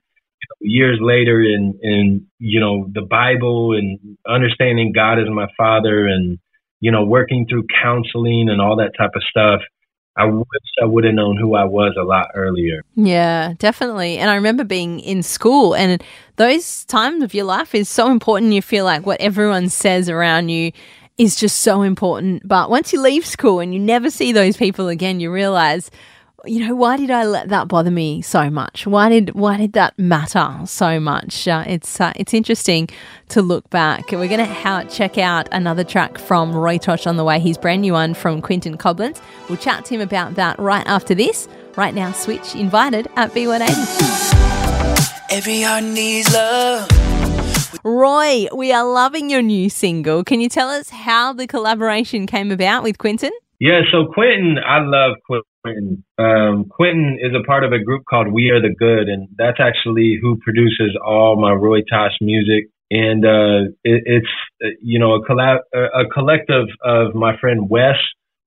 years 0.59 0.99
later 1.01 1.41
in 1.41 1.79
in 1.81 2.27
you 2.39 2.59
know 2.59 2.87
the 2.91 3.01
Bible 3.01 3.73
and 3.73 4.17
understanding 4.27 4.91
God 4.93 5.19
as 5.19 5.29
my 5.29 5.47
Father 5.57 6.07
and 6.07 6.39
you 6.79 6.91
know 6.91 7.05
working 7.05 7.45
through 7.49 7.65
counseling 7.81 8.49
and 8.49 8.61
all 8.61 8.77
that 8.77 8.93
type 8.97 9.11
of 9.15 9.23
stuff. 9.29 9.61
I 10.19 10.25
wish 10.25 10.45
I 10.81 10.85
would 10.85 11.03
have 11.03 11.13
known 11.13 11.37
who 11.37 11.53
I 11.53 11.65
was 11.65 11.95
a 11.95 12.03
lot 12.03 12.29
earlier. 12.33 12.81
Yeah, 12.95 13.53
definitely. 13.59 14.17
And 14.17 14.31
I 14.31 14.35
remember 14.35 14.63
being 14.63 14.99
in 14.99 15.21
school, 15.21 15.75
and 15.75 16.03
those 16.37 16.85
times 16.85 17.21
of 17.21 17.35
your 17.35 17.45
life 17.45 17.75
is 17.75 17.87
so 17.87 18.09
important. 18.09 18.53
You 18.53 18.63
feel 18.63 18.83
like 18.83 19.05
what 19.05 19.21
everyone 19.21 19.69
says 19.69 20.09
around 20.09 20.49
you 20.49 20.71
is 21.19 21.35
just 21.35 21.59
so 21.59 21.83
important. 21.83 22.47
But 22.47 22.71
once 22.71 22.93
you 22.93 23.01
leave 23.01 23.27
school 23.27 23.59
and 23.59 23.73
you 23.73 23.79
never 23.79 24.09
see 24.09 24.31
those 24.31 24.57
people 24.57 24.87
again, 24.87 25.19
you 25.19 25.31
realize 25.31 25.91
you 26.45 26.65
know, 26.65 26.75
why 26.75 26.97
did 26.97 27.09
I 27.09 27.25
let 27.25 27.49
that 27.49 27.67
bother 27.67 27.89
me 27.89 28.21
so 28.21 28.49
much? 28.49 28.85
Why 28.85 29.09
did 29.09 29.33
why 29.33 29.57
did 29.57 29.73
that 29.73 29.97
matter 29.97 30.59
so 30.65 30.99
much? 30.99 31.47
Uh, 31.47 31.63
it's 31.65 31.99
uh, 31.99 32.13
it's 32.15 32.33
interesting 32.33 32.89
to 33.29 33.41
look 33.41 33.69
back. 33.69 34.11
We're 34.11 34.27
going 34.27 34.39
to 34.39 34.45
ha- 34.45 34.83
check 34.83 35.17
out 35.17 35.47
another 35.51 35.83
track 35.83 36.19
from 36.19 36.55
Roy 36.55 36.77
Tosh 36.77 37.07
on 37.07 37.17
the 37.17 37.23
way. 37.23 37.39
His 37.39 37.57
brand 37.57 37.81
new 37.81 37.93
one 37.93 38.13
from 38.13 38.41
Quinton 38.41 38.77
Coblentz. 38.77 39.21
We'll 39.49 39.57
chat 39.57 39.85
to 39.85 39.95
him 39.95 40.01
about 40.01 40.35
that 40.35 40.59
right 40.59 40.85
after 40.85 41.15
this. 41.15 41.47
Right 41.75 41.93
now, 41.93 42.11
switch 42.11 42.55
invited 42.55 43.07
at 43.15 43.31
V180. 43.31 45.31
Every 45.31 45.61
heart 45.61 45.83
needs 45.83 46.31
love. 46.33 46.87
Roy, 47.83 48.47
we 48.55 48.71
are 48.71 48.85
loving 48.85 49.29
your 49.29 49.41
new 49.41 49.69
single. 49.69 50.23
Can 50.23 50.41
you 50.41 50.49
tell 50.49 50.69
us 50.69 50.89
how 50.89 51.33
the 51.33 51.47
collaboration 51.47 52.27
came 52.27 52.51
about 52.51 52.83
with 52.83 52.97
Quinton? 52.97 53.31
Yeah, 53.59 53.81
so 53.91 54.07
Quinton, 54.13 54.57
I 54.65 54.79
love 54.81 55.17
Quinton. 55.73 56.03
Um, 56.17 56.65
Quinton 56.69 57.17
is 57.21 57.33
a 57.33 57.45
part 57.45 57.63
of 57.63 57.71
a 57.71 57.83
group 57.83 58.03
called 58.09 58.31
We 58.31 58.49
Are 58.49 58.61
the 58.61 58.73
Good, 58.77 59.09
and 59.09 59.27
that's 59.37 59.59
actually 59.59 60.17
who 60.21 60.37
produces 60.37 60.97
all 61.03 61.39
my 61.39 61.51
Roy 61.51 61.81
Tosh 61.81 62.13
music. 62.21 62.69
And 62.89 63.25
uh, 63.25 63.71
it, 63.83 64.03
it's 64.05 64.77
you 64.81 64.99
know 64.99 65.15
a 65.15 65.25
collab, 65.25 65.59
a 65.73 66.05
collective 66.13 66.67
of 66.83 67.15
my 67.15 67.37
friend 67.39 67.69
Wes, 67.69 67.97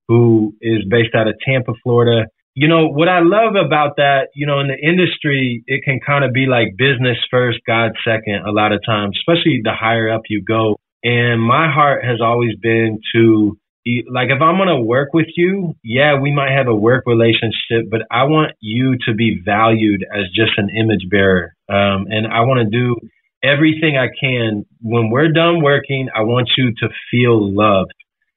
who 0.07 0.55
is 0.61 0.83
based 0.89 1.15
out 1.15 1.27
of 1.27 1.35
Tampa, 1.45 1.73
Florida. 1.83 2.27
You 2.53 2.67
know 2.67 2.87
what 2.87 3.07
I 3.07 3.19
love 3.21 3.55
about 3.55 3.95
that, 3.95 4.27
you 4.35 4.45
know, 4.45 4.59
in 4.59 4.67
the 4.67 4.77
industry, 4.77 5.63
it 5.67 5.83
can 5.85 5.99
kind 6.05 6.25
of 6.25 6.33
be 6.33 6.47
like 6.47 6.75
business 6.77 7.17
first, 7.29 7.59
God 7.65 7.91
second. 8.03 8.43
A 8.45 8.51
lot 8.51 8.73
of 8.73 8.81
times, 8.85 9.17
especially 9.21 9.61
the 9.63 9.71
higher 9.73 10.09
up 10.11 10.23
you 10.27 10.43
go. 10.43 10.75
And 11.03 11.41
my 11.41 11.71
heart 11.71 12.03
has 12.03 12.19
always 12.21 12.55
been 12.61 12.99
to 13.15 13.57
like 13.85 14.29
if 14.29 14.41
I'm 14.41 14.57
gonna 14.57 14.81
work 14.81 15.09
with 15.13 15.27
you, 15.35 15.73
yeah, 15.83 16.19
we 16.19 16.33
might 16.33 16.51
have 16.51 16.67
a 16.67 16.75
work 16.75 17.03
relationship, 17.05 17.89
but 17.89 18.01
I 18.11 18.23
want 18.23 18.53
you 18.61 18.95
to 19.07 19.13
be 19.13 19.41
valued 19.43 20.05
as 20.13 20.25
just 20.35 20.51
an 20.57 20.69
image 20.69 21.09
bearer. 21.09 21.55
Um, 21.67 22.07
and 22.09 22.27
I 22.27 22.41
want 22.41 22.59
to 22.59 22.77
do 22.77 22.95
everything 23.43 23.97
I 23.97 24.07
can. 24.19 24.65
When 24.81 25.09
we're 25.09 25.31
done 25.31 25.63
working, 25.63 26.09
I 26.15 26.21
want 26.21 26.49
you 26.57 26.73
to 26.79 26.89
feel 27.09 27.53
loved 27.53 27.93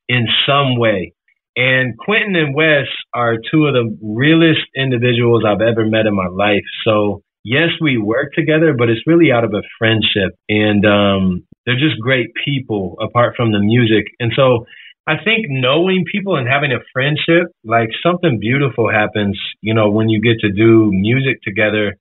in 0.08 0.26
some 0.46 0.78
way. 0.78 1.12
And 1.56 1.96
Quinton 1.98 2.34
and 2.34 2.54
Wes 2.54 2.86
are 3.14 3.36
two 3.36 3.66
of 3.66 3.74
the 3.74 3.96
realest 4.02 4.66
individuals 4.74 5.44
I've 5.46 5.60
ever 5.60 5.86
met 5.86 6.06
in 6.06 6.14
my 6.14 6.26
life. 6.26 6.64
So 6.84 7.22
yes, 7.44 7.68
we 7.80 7.98
work 7.98 8.32
together, 8.32 8.74
but 8.76 8.88
it's 8.88 9.06
really 9.06 9.30
out 9.30 9.44
of 9.44 9.54
a 9.54 9.62
friendship. 9.78 10.36
And 10.48 10.84
um, 10.84 11.46
they're 11.64 11.78
just 11.78 12.00
great 12.00 12.30
people 12.44 12.96
apart 13.00 13.34
from 13.36 13.52
the 13.52 13.60
music. 13.60 14.06
And 14.18 14.32
so 14.34 14.66
I 15.06 15.16
think 15.23 15.46
knowing 15.50 16.06
people 16.11 16.37
and 16.37 16.49
having 16.49 16.73
a 16.73 16.84
friendship, 16.92 17.52
like 17.62 17.90
something 18.02 18.38
beautiful 18.40 18.90
happens, 18.90 19.38
you 19.61 19.75
know, 19.75 19.90
when 19.90 20.08
you 20.08 20.20
get 20.20 20.40
to 20.40 20.50
do 20.50 20.90
music 20.92 21.42
together. 21.42 21.96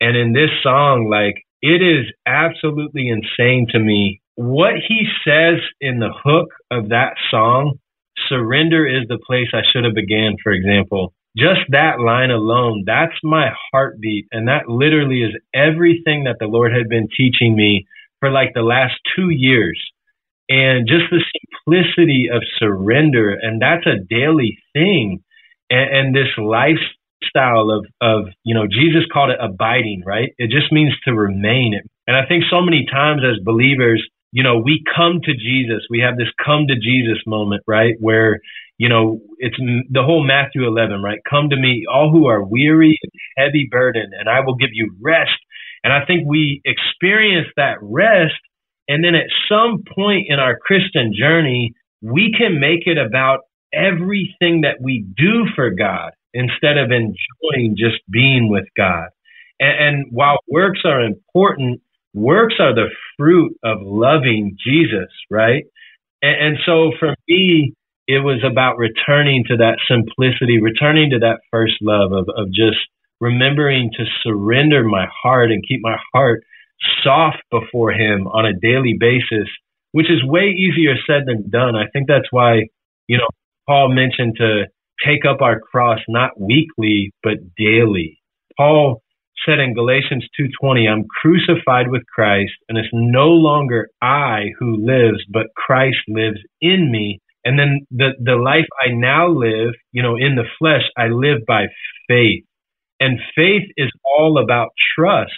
And 0.00 0.16
in 0.16 0.32
this 0.32 0.50
song, 0.62 1.08
like 1.10 1.42
it 1.60 1.82
is 1.82 2.06
absolutely 2.26 3.08
insane 3.08 3.66
to 3.72 3.78
me. 3.78 4.20
What 4.36 4.74
he 4.88 5.06
says 5.26 5.60
in 5.80 5.98
the 5.98 6.12
hook 6.24 6.48
of 6.70 6.88
that 6.90 7.14
song, 7.30 7.78
surrender 8.28 8.86
is 8.86 9.06
the 9.08 9.18
place 9.26 9.48
I 9.52 9.60
should 9.72 9.84
have 9.84 9.94
began, 9.94 10.36
for 10.42 10.52
example. 10.52 11.12
Just 11.36 11.60
that 11.70 12.00
line 12.00 12.30
alone, 12.30 12.84
that's 12.86 13.16
my 13.22 13.50
heartbeat. 13.70 14.26
And 14.32 14.48
that 14.48 14.68
literally 14.68 15.22
is 15.22 15.34
everything 15.54 16.24
that 16.24 16.36
the 16.40 16.46
Lord 16.46 16.72
had 16.72 16.88
been 16.88 17.08
teaching 17.14 17.54
me 17.54 17.86
for 18.20 18.30
like 18.30 18.54
the 18.54 18.62
last 18.62 18.94
two 19.14 19.28
years 19.28 19.78
and 20.48 20.86
just 20.86 21.04
the 21.10 21.22
simplicity 21.66 22.28
of 22.32 22.42
surrender 22.58 23.36
and 23.40 23.60
that's 23.60 23.86
a 23.86 24.02
daily 24.08 24.58
thing. 24.72 25.22
And, 25.68 25.96
and, 25.96 26.14
this 26.14 26.30
lifestyle 26.38 27.70
of 27.70 27.86
of 28.00 28.32
you 28.44 28.54
know 28.54 28.68
jesus 28.68 29.02
called 29.12 29.30
it 29.30 29.38
abiding 29.40 30.04
right? 30.06 30.30
It 30.38 30.50
just 30.50 30.70
means 30.72 30.92
to 31.04 31.12
remain. 31.12 31.74
And 32.06 32.16
i 32.16 32.24
think 32.26 32.44
so 32.48 32.60
many 32.60 32.86
times 32.90 33.22
as 33.24 33.42
believers 33.44 34.06
you 34.30 34.44
know 34.44 34.58
we 34.58 34.84
come 34.94 35.20
to 35.24 35.32
jesus. 35.34 35.82
We 35.90 36.00
have 36.00 36.16
this 36.16 36.30
come 36.44 36.66
to 36.68 36.76
jesus 36.76 37.20
moment 37.26 37.64
right? 37.66 37.94
Where 37.98 38.38
you 38.78 38.88
know 38.88 39.20
it's 39.38 39.56
the 39.58 40.04
whole 40.04 40.24
matthew 40.24 40.66
11 40.66 41.02
right? 41.02 41.18
Come 41.28 41.50
to 41.50 41.56
me 41.56 41.84
all 41.92 42.12
who 42.12 42.26
are 42.28 42.44
weary 42.44 42.96
and 43.02 43.12
heavy 43.36 43.66
burdened 43.68 44.12
and 44.16 44.28
i 44.28 44.38
will 44.40 44.54
give 44.54 44.70
you 44.72 44.94
rest. 45.02 45.38
And 45.82 45.92
i 45.92 46.04
think 46.06 46.28
we 46.28 46.62
experience 46.64 47.48
that 47.56 47.78
rest 47.82 48.38
and 48.88 49.04
then 49.04 49.14
at 49.14 49.30
some 49.48 49.82
point 49.94 50.26
in 50.28 50.38
our 50.38 50.56
Christian 50.58 51.12
journey, 51.18 51.74
we 52.02 52.34
can 52.36 52.60
make 52.60 52.86
it 52.86 52.98
about 52.98 53.40
everything 53.72 54.62
that 54.62 54.80
we 54.80 55.04
do 55.16 55.46
for 55.54 55.70
God 55.70 56.12
instead 56.32 56.78
of 56.78 56.90
enjoying 56.90 57.76
just 57.76 58.02
being 58.10 58.48
with 58.50 58.66
God. 58.76 59.08
And, 59.58 59.84
and 59.84 60.06
while 60.10 60.38
works 60.48 60.80
are 60.84 61.00
important, 61.00 61.80
works 62.14 62.54
are 62.60 62.74
the 62.74 62.90
fruit 63.16 63.56
of 63.64 63.78
loving 63.82 64.56
Jesus, 64.64 65.10
right? 65.30 65.64
And, 66.22 66.46
and 66.46 66.56
so 66.64 66.92
for 66.98 67.14
me, 67.28 67.74
it 68.06 68.20
was 68.20 68.44
about 68.48 68.78
returning 68.78 69.44
to 69.48 69.56
that 69.56 69.78
simplicity, 69.88 70.60
returning 70.60 71.10
to 71.10 71.18
that 71.20 71.40
first 71.50 71.74
love 71.80 72.12
of, 72.12 72.28
of 72.36 72.48
just 72.48 72.78
remembering 73.20 73.90
to 73.96 74.04
surrender 74.22 74.84
my 74.84 75.06
heart 75.22 75.50
and 75.50 75.64
keep 75.66 75.80
my 75.82 75.96
heart 76.12 76.44
soft 77.02 77.38
before 77.50 77.92
him 77.92 78.26
on 78.26 78.46
a 78.46 78.58
daily 78.58 78.96
basis, 78.98 79.48
which 79.92 80.10
is 80.10 80.24
way 80.24 80.48
easier 80.50 80.94
said 81.06 81.22
than 81.26 81.48
done. 81.50 81.76
I 81.76 81.86
think 81.92 82.06
that's 82.08 82.30
why, 82.30 82.66
you 83.06 83.18
know, 83.18 83.28
Paul 83.66 83.94
mentioned 83.94 84.36
to 84.38 84.64
take 85.04 85.24
up 85.24 85.42
our 85.42 85.60
cross 85.60 85.98
not 86.08 86.40
weekly, 86.40 87.12
but 87.22 87.38
daily. 87.56 88.18
Paul 88.56 89.02
said 89.44 89.58
in 89.58 89.74
Galatians 89.74 90.26
2:20, 90.38 90.88
I'm 90.88 91.04
crucified 91.04 91.88
with 91.88 92.06
Christ, 92.06 92.54
and 92.68 92.78
it's 92.78 92.88
no 92.92 93.28
longer 93.28 93.88
I 94.02 94.52
who 94.58 94.76
lives, 94.76 95.24
but 95.30 95.54
Christ 95.54 95.98
lives 96.08 96.40
in 96.60 96.90
me. 96.90 97.20
And 97.44 97.58
then 97.58 97.86
the, 97.92 98.10
the 98.20 98.34
life 98.34 98.66
I 98.82 98.90
now 98.90 99.28
live, 99.28 99.74
you 99.92 100.02
know, 100.02 100.16
in 100.16 100.34
the 100.34 100.48
flesh, 100.58 100.82
I 100.96 101.08
live 101.08 101.46
by 101.46 101.66
faith. 102.08 102.44
And 102.98 103.20
faith 103.36 103.68
is 103.76 103.90
all 104.04 104.38
about 104.38 104.70
trust. 104.98 105.32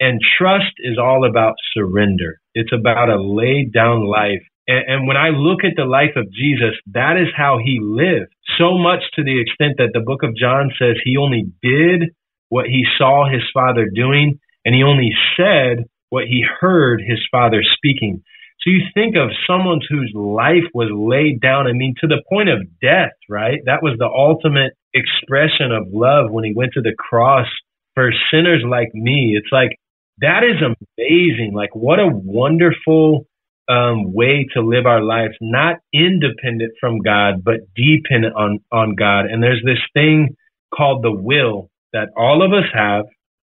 And 0.00 0.20
trust 0.38 0.72
is 0.78 0.98
all 0.98 1.28
about 1.28 1.54
surrender. 1.74 2.40
It's 2.54 2.72
about 2.72 3.10
a 3.10 3.20
laid 3.20 3.72
down 3.72 4.06
life. 4.06 4.42
And, 4.66 4.84
and 4.88 5.06
when 5.06 5.16
I 5.16 5.28
look 5.28 5.60
at 5.62 5.76
the 5.76 5.84
life 5.84 6.16
of 6.16 6.32
Jesus, 6.32 6.74
that 6.92 7.16
is 7.20 7.28
how 7.36 7.58
he 7.62 7.78
lived. 7.80 8.32
So 8.58 8.78
much 8.78 9.02
to 9.14 9.22
the 9.22 9.40
extent 9.40 9.74
that 9.78 9.90
the 9.92 10.00
book 10.00 10.22
of 10.22 10.36
John 10.36 10.70
says 10.78 10.96
he 11.04 11.16
only 11.16 11.52
did 11.62 12.10
what 12.48 12.66
he 12.66 12.84
saw 12.98 13.28
his 13.30 13.42
father 13.52 13.88
doing 13.94 14.40
and 14.64 14.74
he 14.74 14.82
only 14.82 15.12
said 15.36 15.84
what 16.08 16.24
he 16.24 16.44
heard 16.60 17.00
his 17.00 17.20
father 17.30 17.62
speaking. 17.62 18.22
So 18.60 18.70
you 18.70 18.80
think 18.92 19.16
of 19.16 19.30
someone 19.46 19.80
whose 19.88 20.12
life 20.14 20.68
was 20.74 20.90
laid 20.92 21.40
down, 21.40 21.66
I 21.66 21.72
mean, 21.72 21.94
to 22.00 22.06
the 22.06 22.22
point 22.28 22.50
of 22.50 22.60
death, 22.80 23.16
right? 23.28 23.60
That 23.64 23.82
was 23.82 23.96
the 23.98 24.04
ultimate 24.04 24.74
expression 24.92 25.72
of 25.72 25.88
love 25.92 26.30
when 26.30 26.44
he 26.44 26.52
went 26.54 26.72
to 26.74 26.82
the 26.82 26.94
cross 26.98 27.46
for 27.94 28.10
sinners 28.30 28.62
like 28.68 28.92
me. 28.92 29.34
It's 29.34 29.50
like, 29.50 29.79
that 30.20 30.42
is 30.44 30.56
amazing. 30.62 31.52
Like, 31.54 31.74
what 31.74 31.98
a 31.98 32.08
wonderful 32.08 33.26
um, 33.68 34.12
way 34.12 34.46
to 34.54 34.60
live 34.60 34.86
our 34.86 35.02
lives, 35.02 35.34
not 35.40 35.76
independent 35.92 36.72
from 36.80 36.98
God, 36.98 37.44
but 37.44 37.60
dependent 37.74 38.34
on, 38.34 38.60
on 38.72 38.94
God. 38.94 39.26
And 39.26 39.42
there's 39.42 39.62
this 39.64 39.78
thing 39.94 40.36
called 40.74 41.02
the 41.02 41.12
will 41.12 41.70
that 41.92 42.08
all 42.16 42.42
of 42.44 42.52
us 42.52 42.68
have 42.74 43.04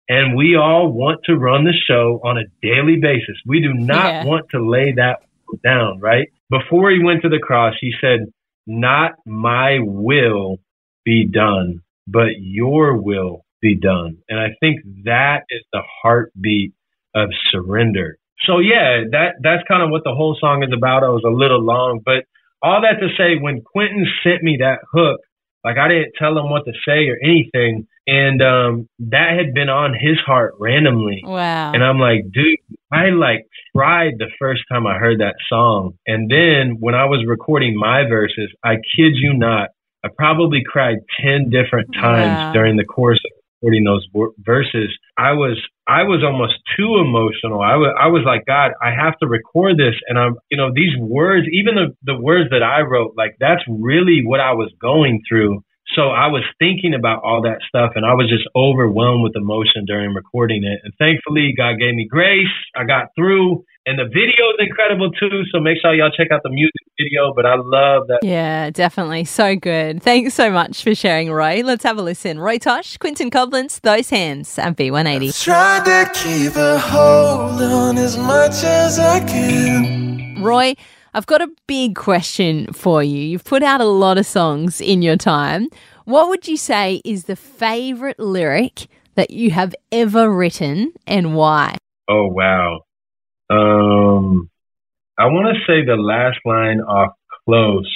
and 0.09 0.35
we 0.35 0.55
all 0.55 0.91
want 0.91 1.21
to 1.25 1.35
run 1.35 1.63
the 1.63 1.73
show 1.87 2.19
on 2.23 2.37
a 2.37 2.43
daily 2.61 2.97
basis. 3.01 3.37
We 3.45 3.61
do 3.61 3.73
not 3.73 4.05
yeah. 4.05 4.25
want 4.25 4.47
to 4.51 4.67
lay 4.67 4.93
that 4.93 5.19
down, 5.63 5.99
right? 5.99 6.27
Before 6.49 6.91
he 6.91 7.03
went 7.03 7.21
to 7.21 7.29
the 7.29 7.39
cross, 7.39 7.75
he 7.79 7.93
said, 8.01 8.31
Not 8.67 9.13
my 9.25 9.79
will 9.81 10.57
be 11.05 11.25
done, 11.25 11.81
but 12.07 12.31
your 12.39 12.97
will 13.01 13.42
be 13.63 13.75
done. 13.75 14.17
And 14.29 14.39
I 14.39 14.49
think 14.59 14.81
that 15.05 15.45
is 15.49 15.63
the 15.71 15.81
heartbeat 16.03 16.73
of 17.15 17.29
surrender. 17.49 18.17
So 18.45 18.59
yeah, 18.59 19.05
that 19.11 19.35
that's 19.41 19.63
kind 19.67 19.81
of 19.81 19.89
what 19.89 20.03
the 20.03 20.13
whole 20.13 20.37
song 20.39 20.63
is 20.63 20.73
about. 20.75 21.03
I 21.03 21.09
was 21.09 21.23
a 21.25 21.31
little 21.31 21.63
long, 21.63 22.01
but 22.05 22.25
all 22.61 22.81
that 22.81 22.99
to 22.99 23.07
say, 23.17 23.39
when 23.39 23.61
Quentin 23.61 24.05
sent 24.23 24.43
me 24.43 24.57
that 24.59 24.79
hook, 24.91 25.21
like 25.63 25.77
I 25.77 25.87
didn't 25.87 26.13
tell 26.19 26.37
him 26.37 26.49
what 26.49 26.65
to 26.65 26.73
say 26.85 27.07
or 27.07 27.17
anything. 27.23 27.87
And 28.05 28.41
um 28.41 28.89
that 28.99 29.37
had 29.37 29.53
been 29.53 29.69
on 29.69 29.93
his 29.93 30.19
heart 30.25 30.55
randomly. 30.59 31.23
Wow. 31.23 31.71
And 31.71 31.81
I'm 31.81 31.99
like, 31.99 32.23
dude, 32.33 32.59
I 32.91 33.09
like 33.15 33.47
cried 33.73 34.15
the 34.19 34.31
first 34.39 34.63
time 34.69 34.85
I 34.85 34.97
heard 34.97 35.21
that 35.21 35.35
song. 35.47 35.93
And 36.05 36.29
then 36.29 36.77
when 36.81 36.95
I 36.95 37.05
was 37.05 37.23
recording 37.25 37.79
my 37.79 38.03
verses, 38.07 38.51
I 38.61 38.75
kid 38.75 39.15
you 39.15 39.33
not, 39.33 39.69
I 40.03 40.09
probably 40.17 40.63
cried 40.67 40.97
10 41.23 41.49
different 41.49 41.93
times 41.93 42.37
wow. 42.37 42.53
during 42.53 42.75
the 42.75 42.83
course 42.83 43.21
of 43.23 43.31
recording 43.63 43.83
those 43.83 44.05
verses. 44.39 44.89
I 45.17 45.33
was 45.33 45.59
I 45.87 46.03
was 46.03 46.23
almost 46.23 46.53
too 46.77 46.97
emotional. 46.97 47.61
I 47.61 47.75
was 47.75 47.95
I 47.99 48.07
was 48.07 48.23
like, 48.25 48.45
God, 48.45 48.71
I 48.81 48.91
have 48.91 49.17
to 49.19 49.27
record 49.27 49.77
this, 49.77 49.95
and 50.07 50.17
I'm 50.19 50.35
you 50.51 50.57
know 50.57 50.71
these 50.73 50.97
words, 50.99 51.47
even 51.51 51.75
the 51.75 51.95
the 52.03 52.19
words 52.19 52.49
that 52.51 52.63
I 52.63 52.81
wrote, 52.81 53.13
like 53.17 53.35
that's 53.39 53.61
really 53.67 54.21
what 54.25 54.39
I 54.39 54.53
was 54.53 54.71
going 54.81 55.21
through. 55.27 55.63
So 55.95 56.09
I 56.09 56.27
was 56.27 56.43
thinking 56.59 56.93
about 56.95 57.21
all 57.23 57.43
that 57.43 57.59
stuff 57.67 57.91
and 57.95 58.05
I 58.05 58.15
was 58.15 58.31
just 58.31 58.47
overwhelmed 58.55 59.21
with 59.21 59.35
emotion 59.35 59.85
during 59.85 60.13
recording 60.15 60.63
it. 60.63 60.79
And 60.83 60.93
thankfully, 60.97 61.53
God 61.55 61.77
gave 61.77 61.93
me 61.93 62.07
grace. 62.09 62.55
I 62.75 62.85
got 62.85 63.07
through 63.15 63.63
and 63.85 63.99
the 63.99 64.05
video 64.05 64.49
is 64.51 64.59
incredible 64.59 65.11
too. 65.11 65.43
So 65.51 65.59
make 65.59 65.77
sure 65.81 65.93
y'all 65.93 66.11
check 66.15 66.27
out 66.31 66.41
the 66.43 66.49
music 66.49 66.81
video. 66.97 67.33
But 67.35 67.45
I 67.45 67.55
love 67.55 68.07
that. 68.07 68.19
Yeah, 68.23 68.69
definitely. 68.69 69.25
So 69.25 69.55
good. 69.55 70.01
Thanks 70.01 70.33
so 70.33 70.49
much 70.49 70.83
for 70.83 70.95
sharing, 70.95 71.31
Roy. 71.31 71.61
Let's 71.63 71.83
have 71.83 71.97
a 71.97 72.01
listen. 72.01 72.39
Roy 72.39 72.57
Tosh, 72.57 72.97
Quentin 72.97 73.29
Coblentz, 73.29 73.81
Those 73.81 74.09
Hands 74.09 74.59
and 74.59 74.77
V180. 74.77 75.43
Try 75.43 75.81
to 75.83 76.11
keep 76.13 76.55
a 76.55 76.79
hold 76.79 77.61
on 77.61 77.97
as 77.97 78.17
much 78.17 78.63
as 78.63 78.99
I 78.99 79.19
can. 79.25 80.41
Roy, 80.41 80.75
I've 81.13 81.25
got 81.25 81.41
a 81.41 81.49
big 81.67 81.95
question 81.95 82.71
for 82.73 83.03
you. 83.03 83.19
You've 83.19 83.43
put 83.43 83.63
out 83.63 83.81
a 83.81 83.85
lot 83.85 84.17
of 84.17 84.25
songs 84.25 84.81
in 84.81 85.01
your 85.01 85.17
time. 85.17 85.67
What 86.05 86.29
would 86.29 86.47
you 86.47 86.57
say 86.57 87.01
is 87.05 87.25
the 87.25 87.35
favorite 87.35 88.19
lyric 88.19 88.87
that 89.15 89.29
you 89.31 89.51
have 89.51 89.75
ever 89.91 90.29
written 90.29 90.93
and 91.05 91.35
why? 91.35 91.77
Oh, 92.09 92.27
wow. 92.27 92.81
Um, 93.49 94.49
I 95.17 95.27
want 95.27 95.55
to 95.55 95.61
say 95.67 95.85
the 95.85 95.95
last 95.95 96.39
line 96.45 96.81
off 96.81 97.13
close. 97.45 97.91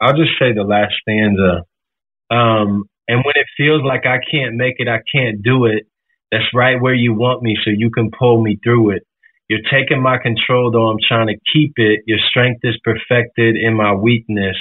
I'll 0.00 0.16
just 0.16 0.38
say 0.38 0.52
the 0.52 0.64
last 0.64 0.94
stanza. 1.02 1.64
Um, 2.30 2.84
and 3.06 3.24
when 3.24 3.34
it 3.36 3.46
feels 3.56 3.82
like 3.84 4.06
I 4.06 4.18
can't 4.30 4.56
make 4.56 4.76
it, 4.78 4.88
I 4.88 5.00
can't 5.12 5.42
do 5.42 5.66
it. 5.66 5.86
That's 6.32 6.44
right 6.54 6.80
where 6.80 6.94
you 6.94 7.12
want 7.12 7.42
me 7.42 7.56
so 7.62 7.70
you 7.70 7.90
can 7.90 8.10
pull 8.16 8.40
me 8.40 8.58
through 8.62 8.90
it. 8.90 9.02
You're 9.48 9.66
taking 9.70 10.00
my 10.00 10.16
control, 10.18 10.70
though 10.70 10.86
I'm 10.86 11.02
trying 11.06 11.26
to 11.26 11.34
keep 11.52 11.72
it. 11.76 12.00
Your 12.06 12.20
strength 12.30 12.60
is 12.62 12.78
perfected 12.84 13.56
in 13.56 13.74
my 13.74 13.92
weakness. 13.92 14.56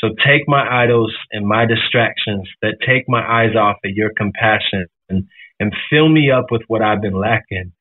So 0.00 0.08
take 0.26 0.48
my 0.48 0.82
idols 0.82 1.14
and 1.30 1.46
my 1.46 1.66
distractions 1.66 2.48
that 2.62 2.78
take 2.84 3.04
my 3.08 3.20
eyes 3.20 3.54
off 3.54 3.76
of 3.84 3.90
your 3.94 4.10
compassion 4.16 4.86
and, 5.08 5.28
and 5.60 5.72
fill 5.90 6.08
me 6.08 6.30
up 6.30 6.46
with 6.50 6.62
what 6.66 6.82
I've 6.82 7.02
been 7.02 7.18
lacking. 7.18 7.72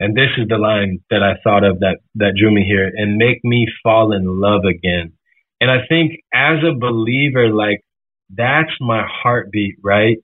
And 0.00 0.16
this 0.16 0.30
is 0.38 0.48
the 0.48 0.56
line 0.56 1.00
that 1.10 1.22
I 1.22 1.34
thought 1.44 1.62
of 1.62 1.80
that, 1.80 1.98
that 2.16 2.34
drew 2.38 2.52
me 2.52 2.64
here 2.66 2.90
and 2.92 3.18
make 3.18 3.44
me 3.44 3.66
fall 3.82 4.12
in 4.12 4.40
love 4.40 4.62
again. 4.64 5.12
And 5.60 5.70
I 5.70 5.86
think 5.88 6.12
as 6.32 6.58
a 6.64 6.78
believer, 6.78 7.50
like 7.50 7.80
that's 8.34 8.72
my 8.80 9.04
heartbeat, 9.06 9.76
right? 9.84 10.16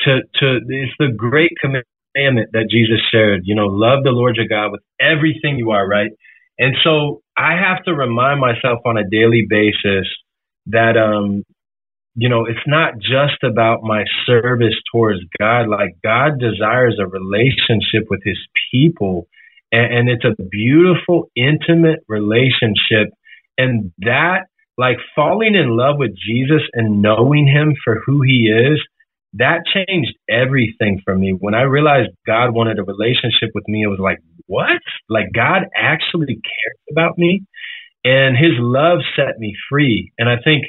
To, 0.00 0.20
to, 0.40 0.60
it's 0.68 0.92
the 0.98 1.08
great 1.16 1.52
commandment 1.60 2.50
that 2.52 2.68
Jesus 2.70 3.00
shared, 3.10 3.42
you 3.44 3.54
know, 3.54 3.66
love 3.66 4.04
the 4.04 4.10
Lord 4.10 4.36
your 4.36 4.48
God 4.48 4.72
with 4.72 4.82
everything 5.00 5.56
you 5.56 5.70
are, 5.70 5.86
right? 5.86 6.10
And 6.58 6.76
so 6.84 7.22
I 7.36 7.52
have 7.56 7.82
to 7.84 7.94
remind 7.94 8.38
myself 8.38 8.80
on 8.84 8.98
a 8.98 9.08
daily 9.08 9.46
basis 9.48 10.06
that, 10.66 10.96
um, 10.98 11.44
you 12.14 12.28
know, 12.28 12.44
it's 12.44 12.66
not 12.66 12.94
just 12.98 13.42
about 13.42 13.82
my 13.82 14.04
service 14.26 14.74
towards 14.92 15.20
God. 15.38 15.68
Like 15.68 15.96
God 16.02 16.38
desires 16.38 16.98
a 17.00 17.06
relationship 17.06 18.08
with 18.10 18.20
his 18.24 18.38
people. 18.70 19.28
And, 19.70 19.94
and 19.94 20.08
it's 20.08 20.24
a 20.24 20.42
beautiful, 20.42 21.30
intimate 21.34 22.00
relationship. 22.08 23.12
And 23.56 23.92
that, 23.98 24.46
like 24.78 24.96
falling 25.14 25.54
in 25.54 25.76
love 25.76 25.96
with 25.98 26.12
Jesus 26.16 26.62
and 26.72 27.02
knowing 27.02 27.46
him 27.46 27.74
for 27.84 28.00
who 28.04 28.22
he 28.22 28.48
is, 28.48 28.80
that 29.34 29.64
changed 29.72 30.16
everything 30.28 31.00
for 31.04 31.14
me. 31.14 31.34
When 31.38 31.54
I 31.54 31.62
realized 31.62 32.10
God 32.26 32.54
wanted 32.54 32.78
a 32.78 32.82
relationship 32.82 33.50
with 33.54 33.66
me, 33.68 33.82
it 33.82 33.88
was 33.88 33.98
like, 33.98 34.18
what? 34.46 34.80
Like 35.08 35.26
God 35.34 35.62
actually 35.76 36.34
cares 36.34 36.80
about 36.90 37.16
me 37.16 37.42
and 38.04 38.36
his 38.36 38.52
love 38.58 38.98
set 39.16 39.38
me 39.38 39.54
free. 39.70 40.12
And 40.18 40.28
I 40.28 40.36
think, 40.42 40.64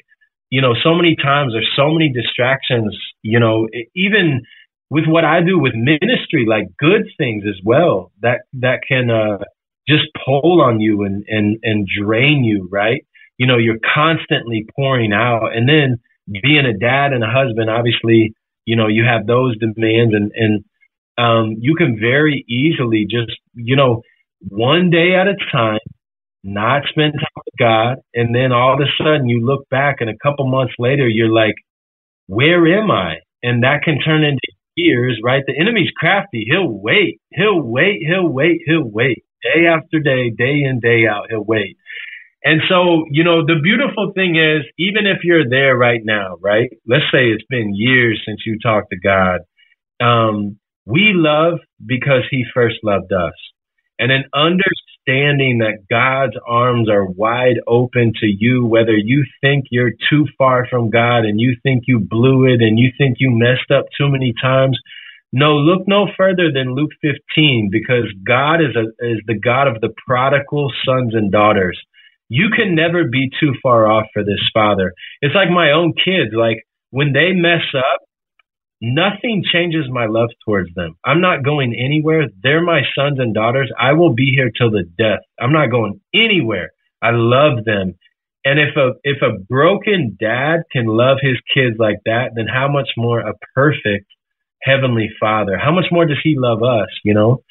you 0.54 0.62
know, 0.62 0.76
so 0.84 0.94
many 0.94 1.16
times 1.16 1.54
there's 1.54 1.74
so 1.76 1.90
many 1.90 2.14
distractions, 2.14 2.96
you 3.24 3.40
know, 3.40 3.68
even 3.96 4.44
with 4.92 5.06
what 5.08 5.26
I 5.26 5.42
do 5.42 5.58
with 5.58 5.74
ministry, 5.74 6.46
like 6.48 6.66
good 6.78 7.10
things 7.18 7.46
as 7.50 7.60
well 7.66 8.12
that, 8.22 8.42
that 8.62 8.82
can, 8.88 9.10
uh, 9.10 9.40
just 9.88 10.04
pull 10.24 10.62
on 10.62 10.80
you 10.80 11.02
and, 11.06 11.26
and, 11.28 11.58
and 11.64 11.88
drain 11.88 12.44
you, 12.44 12.70
right? 12.72 13.04
You 13.40 13.48
know, 13.48 13.58
you're 13.58 13.80
constantly 13.96 14.68
pouring 14.76 15.12
out 15.12 15.58
and 15.58 15.68
then 15.68 15.98
being 16.44 16.68
a 16.68 16.78
dad 16.78 17.14
and 17.14 17.24
a 17.24 17.34
husband, 17.34 17.72
obviously, 17.72 18.36
you 18.66 18.76
know, 18.76 18.86
you 18.88 19.06
have 19.06 19.26
those 19.26 19.58
demands 19.58 20.14
and, 20.14 20.32
and, 20.36 20.64
um, 21.18 21.56
you 21.62 21.74
can 21.74 21.98
very 22.00 22.46
easily 22.48 23.08
just, 23.10 23.40
you 23.56 23.76
know, 23.76 24.04
one 24.50 24.92
day 24.92 25.16
at 25.16 25.26
a 25.26 25.36
time, 25.52 25.80
not 26.44 26.84
spend 26.90 27.14
time 27.14 27.44
with 27.46 27.60
God. 27.60 27.98
And 28.14 28.36
then 28.36 28.52
all 28.52 28.74
of 28.74 28.80
a 28.80 28.92
sudden 28.98 29.30
you 29.30 29.46
look 29.46 29.68
back 29.70 29.98
and 30.00 30.10
a 30.10 30.18
couple 30.22 30.46
months 30.50 30.74
later, 30.78 31.08
you're 31.08 31.34
like, 31.34 31.56
where 32.28 32.66
am 32.80 32.92
I? 32.92 33.18
And 33.42 33.64
that 33.64 33.84
can 33.84 34.00
turn 34.00 34.24
into 34.24 34.40
years, 34.76 35.20
right? 35.24 35.44
The 35.46 35.60
enemy's 35.60 35.92
crafty. 35.98 36.46
He'll 36.50 36.70
wait. 36.70 37.20
He'll 37.32 37.62
wait. 37.62 38.02
He'll 38.08 38.28
wait. 38.28 38.62
He'll 38.66 38.90
wait. 38.90 39.24
Day 39.44 39.68
after 39.68 40.00
day, 40.00 40.30
day 40.30 40.64
in, 40.64 40.80
day 40.82 41.06
out, 41.06 41.26
he'll 41.30 41.44
wait. 41.44 41.78
And 42.46 42.62
so, 42.68 43.06
you 43.10 43.24
know, 43.24 43.46
the 43.46 43.60
beautiful 43.64 44.12
thing 44.14 44.36
is, 44.36 44.64
even 44.78 45.06
if 45.06 45.24
you're 45.24 45.50
there 45.50 45.78
right 45.78 46.02
now, 46.04 46.38
right? 46.42 46.70
Let's 46.88 47.06
say 47.12 47.28
it's 47.30 47.46
been 47.50 47.74
years 47.74 48.22
since 48.26 48.42
you 48.46 48.58
talked 48.62 48.92
to 48.92 49.00
God. 49.00 49.42
Um, 50.06 50.60
we 50.86 51.12
love 51.14 51.60
because 51.86 52.24
he 52.30 52.44
first 52.54 52.78
loved 52.84 53.14
us. 53.14 53.34
And 53.98 54.12
an 54.12 54.26
understanding 55.08 55.60
that 55.60 55.88
God's 55.90 56.36
arms 56.48 56.90
are 56.90 57.06
wide 57.06 57.60
open 57.68 58.14
to 58.20 58.26
you, 58.26 58.66
whether 58.66 58.96
you 58.96 59.24
think 59.42 59.66
you're 59.72 59.92
too 60.10 60.26
far 60.38 60.68
from 60.70 60.90
God 60.90 61.20
and 61.20 61.40
you 61.40 61.56
think 61.64 61.84
you 61.88 62.00
blew 62.00 62.46
it 62.46 62.62
and 62.62 62.80
you 62.80 62.92
think 62.98 63.18
you 63.20 63.30
messed 63.32 63.72
up 63.72 63.86
too 63.98 64.10
many 64.10 64.34
times. 64.42 64.78
No, 65.32 65.56
look 65.56 65.88
no 65.88 66.08
further 66.16 66.52
than 66.54 66.76
Luke 66.76 66.92
15 67.02 67.70
because 67.72 68.06
God 68.26 68.56
is 68.62 68.76
a, 68.76 68.84
is 69.06 69.20
the 69.26 69.40
God 69.40 69.68
of 69.68 69.82
the 69.82 69.94
prodigal 70.06 70.72
sons 70.86 71.14
and 71.16 71.32
daughters 71.32 71.80
you 72.30 72.50
can 72.50 72.74
never 72.74 73.04
be 73.04 73.30
too 73.40 73.54
far 73.62 73.86
off 73.86 74.08
for 74.12 74.24
this 74.24 74.42
father. 74.54 74.94
It's 75.22 75.36
like 75.36 75.52
my 75.52 75.72
own 75.72 75.94
kids. 75.94 76.34
Like 76.34 76.66
when 76.90 77.14
they 77.14 77.32
mess 77.32 77.62
up, 77.78 78.02
nothing 78.84 79.44
changes 79.52 79.86
my 79.90 80.08
love 80.08 80.30
towards 80.46 80.70
them. 80.76 80.96
I'm 81.06 81.22
not 81.22 81.44
going 81.44 81.74
anywhere. 81.74 82.28
They're 82.44 82.62
my 82.62 82.82
sons 82.94 83.18
and 83.18 83.34
daughters. 83.34 83.72
I 83.80 83.94
will 83.94 84.14
be 84.14 84.34
here 84.36 84.52
till 84.56 84.72
the 84.72 84.84
death. 84.98 85.22
I'm 85.40 85.54
not 85.54 85.72
going 85.72 86.02
anywhere. 86.14 86.72
I 87.02 87.12
love 87.14 87.64
them. 87.66 87.96
And 88.46 88.60
if 88.60 88.76
a 88.76 88.92
if 89.04 89.22
a 89.22 89.40
broken 89.50 90.18
dad 90.20 90.64
can 90.72 90.86
love 90.86 91.18
his 91.22 91.38
kids 91.56 91.78
like 91.80 92.00
that, 92.06 92.32
then 92.36 92.46
how 92.46 92.68
much 92.70 92.90
more 92.98 93.22
a 93.22 93.34
perfect 93.56 94.06
heavenly 94.62 95.10
father? 95.18 95.58
How 95.58 95.72
much 95.72 95.86
more 95.90 96.06
does 96.06 96.20
he 96.22 96.36
love 96.38 96.62
us, 96.62 96.90
you 97.06 97.14
know? 97.14 97.42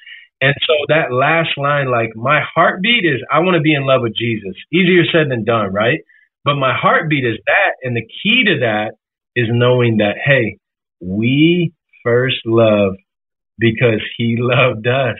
And 0.42 0.54
so 0.66 0.74
that 0.88 1.12
last 1.12 1.56
line, 1.56 1.90
like 1.90 2.10
my 2.14 2.40
heartbeat 2.54 3.04
is, 3.06 3.22
I 3.32 3.38
want 3.38 3.54
to 3.54 3.62
be 3.62 3.74
in 3.74 3.86
love 3.86 4.02
with 4.02 4.14
Jesus. 4.14 4.54
Easier 4.70 5.04
said 5.10 5.30
than 5.30 5.44
done, 5.44 5.72
right? 5.72 6.00
But 6.44 6.56
my 6.56 6.74
heartbeat 6.76 7.24
is 7.24 7.38
that. 7.46 7.72
And 7.82 7.96
the 7.96 8.02
key 8.02 8.44
to 8.44 8.58
that 8.60 8.92
is 9.34 9.46
knowing 9.48 9.98
that, 9.98 10.16
hey, 10.22 10.58
we 11.02 11.72
first 12.04 12.40
love 12.46 12.94
because 13.58 14.00
he 14.16 14.36
loved 14.38 14.86
us 14.86 15.18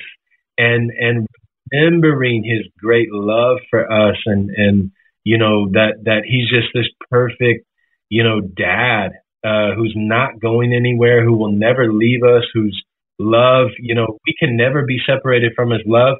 and, 0.56 0.90
and 0.90 1.26
remembering 1.72 2.44
his 2.44 2.66
great 2.78 3.08
love 3.10 3.58
for 3.70 3.90
us 3.90 4.16
and, 4.26 4.50
and, 4.50 4.90
you 5.24 5.38
know, 5.38 5.68
that, 5.72 5.94
that 6.04 6.22
he's 6.26 6.48
just 6.48 6.68
this 6.74 6.88
perfect, 7.10 7.66
you 8.08 8.22
know, 8.22 8.40
dad, 8.40 9.12
uh, 9.44 9.74
who's 9.76 9.94
not 9.96 10.40
going 10.40 10.72
anywhere, 10.72 11.24
who 11.24 11.36
will 11.36 11.52
never 11.52 11.92
leave 11.92 12.22
us, 12.22 12.44
whose 12.54 12.80
love, 13.18 13.68
you 13.78 13.94
know, 13.94 14.18
we 14.26 14.34
can 14.38 14.56
never 14.56 14.84
be 14.84 14.98
separated 15.04 15.52
from 15.54 15.70
his 15.70 15.82
love. 15.86 16.16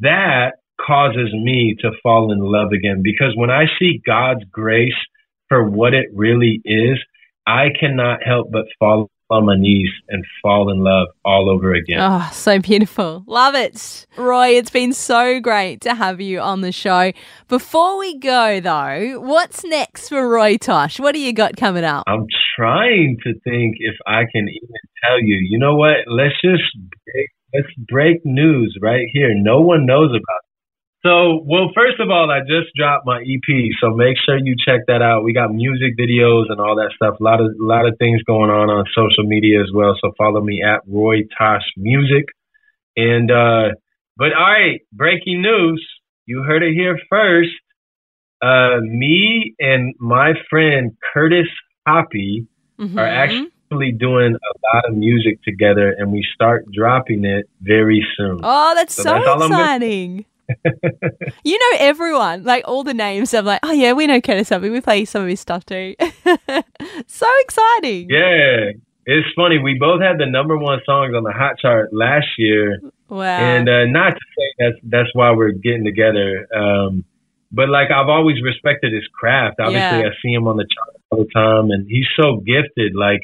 That 0.00 0.52
causes 0.84 1.32
me 1.32 1.76
to 1.80 1.90
fall 2.02 2.32
in 2.32 2.38
love 2.40 2.72
again 2.72 3.00
because 3.02 3.32
when 3.36 3.50
I 3.50 3.64
see 3.78 4.00
God's 4.04 4.44
grace 4.50 4.92
for 5.48 5.68
what 5.68 5.94
it 5.94 6.06
really 6.14 6.60
is, 6.64 6.98
I 7.48 7.68
cannot 7.80 8.22
help 8.22 8.50
but 8.52 8.66
fall 8.78 9.10
on 9.30 9.46
my 9.46 9.56
knees 9.56 9.88
and 10.10 10.22
fall 10.42 10.70
in 10.70 10.80
love 10.80 11.08
all 11.24 11.48
over 11.48 11.72
again. 11.72 11.98
Oh, 11.98 12.28
so 12.30 12.58
beautiful. 12.58 13.24
Love 13.26 13.54
it. 13.54 14.06
Roy, 14.18 14.48
it's 14.48 14.68
been 14.68 14.92
so 14.92 15.40
great 15.40 15.80
to 15.82 15.94
have 15.94 16.20
you 16.20 16.40
on 16.40 16.60
the 16.60 16.72
show. 16.72 17.12
Before 17.48 17.98
we 17.98 18.18
go, 18.18 18.60
though, 18.60 19.20
what's 19.20 19.64
next 19.64 20.10
for 20.10 20.28
Roy 20.28 20.58
Tosh? 20.58 21.00
What 21.00 21.14
do 21.14 21.20
you 21.20 21.32
got 21.32 21.56
coming 21.56 21.84
up? 21.84 22.04
I'm 22.06 22.26
trying 22.54 23.16
to 23.24 23.32
think 23.44 23.76
if 23.78 23.96
I 24.06 24.24
can 24.30 24.46
even 24.48 24.76
tell 25.02 25.18
you. 25.18 25.38
You 25.48 25.58
know 25.58 25.74
what? 25.74 25.96
Let's 26.06 26.34
just 26.44 26.64
break, 26.76 27.28
let's 27.54 27.74
break 27.90 28.26
news 28.26 28.76
right 28.82 29.06
here. 29.12 29.32
No 29.34 29.60
one 29.62 29.86
knows 29.86 30.10
about 30.10 30.47
so, 31.04 31.42
well, 31.46 31.70
first 31.74 32.00
of 32.00 32.10
all, 32.10 32.30
I 32.30 32.40
just 32.40 32.74
dropped 32.74 33.06
my 33.06 33.20
EP, 33.20 33.70
so 33.80 33.90
make 33.94 34.16
sure 34.24 34.36
you 34.36 34.56
check 34.66 34.80
that 34.88 35.00
out. 35.00 35.22
We 35.22 35.32
got 35.32 35.52
music 35.52 35.96
videos 35.98 36.46
and 36.48 36.60
all 36.60 36.74
that 36.76 36.90
stuff. 36.96 37.20
A 37.20 37.22
lot 37.22 37.40
of 37.40 37.46
a 37.46 37.64
lot 37.64 37.86
of 37.86 37.94
things 37.98 38.22
going 38.24 38.50
on 38.50 38.68
on 38.68 38.84
social 38.94 39.24
media 39.24 39.60
as 39.60 39.70
well. 39.72 39.96
So 40.00 40.12
follow 40.18 40.40
me 40.40 40.62
at 40.62 40.80
Roy 40.88 41.22
Tosh 41.38 41.62
Music. 41.76 42.24
And 42.96 43.30
uh, 43.30 43.74
but 44.16 44.32
all 44.34 44.42
right, 44.50 44.80
breaking 44.92 45.40
news. 45.42 45.86
You 46.26 46.42
heard 46.42 46.62
it 46.62 46.74
here 46.74 46.98
first. 47.08 47.50
Uh, 48.42 48.80
me 48.82 49.54
and 49.58 49.94
my 49.98 50.32
friend 50.50 50.96
Curtis 51.14 51.48
Hoppy 51.86 52.46
Mhm. 52.78 52.96
are 52.96 53.06
actually 53.06 53.92
doing 53.92 54.34
a 54.34 54.76
lot 54.76 54.84
of 54.88 54.96
music 54.96 55.42
together, 55.42 55.94
and 55.98 56.12
we 56.12 56.24
start 56.34 56.64
dropping 56.72 57.24
it 57.24 57.46
very 57.60 58.06
soon. 58.16 58.38
Oh, 58.42 58.72
that's 58.74 58.94
So 58.94 59.02
so, 59.02 59.10
that's 59.10 59.44
exciting. 59.46 60.24
You 61.44 61.58
know 61.58 61.76
everyone, 61.78 62.44
like 62.44 62.64
all 62.66 62.84
the 62.84 62.94
names. 62.94 63.34
I'm 63.34 63.44
like, 63.44 63.60
oh 63.62 63.72
yeah, 63.72 63.92
we 63.92 64.06
know 64.06 64.20
Curtis 64.20 64.48
Hubbard. 64.48 64.72
We 64.72 64.80
play 64.80 65.04
some 65.04 65.22
of 65.22 65.28
his 65.28 65.40
stuff 65.40 65.64
too. 65.66 65.94
so 67.06 67.26
exciting. 67.40 68.08
Yeah, 68.10 68.72
it's 69.06 69.28
funny. 69.36 69.58
We 69.58 69.76
both 69.78 70.00
had 70.00 70.18
the 70.18 70.26
number 70.26 70.56
one 70.56 70.80
songs 70.86 71.14
on 71.14 71.22
the 71.24 71.32
hot 71.32 71.58
chart 71.60 71.90
last 71.92 72.26
year, 72.38 72.80
Wow. 73.08 73.24
and 73.24 73.68
uh, 73.68 73.84
not 73.86 74.10
to 74.10 74.20
say 74.36 74.44
that's 74.58 74.76
that's 74.84 75.08
why 75.14 75.32
we're 75.32 75.52
getting 75.52 75.84
together. 75.84 76.46
Um, 76.54 77.04
but 77.52 77.68
like 77.68 77.90
I've 77.90 78.08
always 78.08 78.36
respected 78.42 78.92
his 78.92 79.06
craft. 79.12 79.56
Obviously, 79.60 79.98
Yeah. 80.00 80.08
I 80.08 80.10
see 80.22 80.32
him 80.32 80.46
on 80.48 80.56
the 80.56 80.66
chart 80.66 80.96
all 81.10 81.18
the 81.24 81.30
time, 81.32 81.70
and 81.70 81.86
he's 81.88 82.06
so 82.20 82.36
gifted. 82.38 82.94
Like 82.94 83.20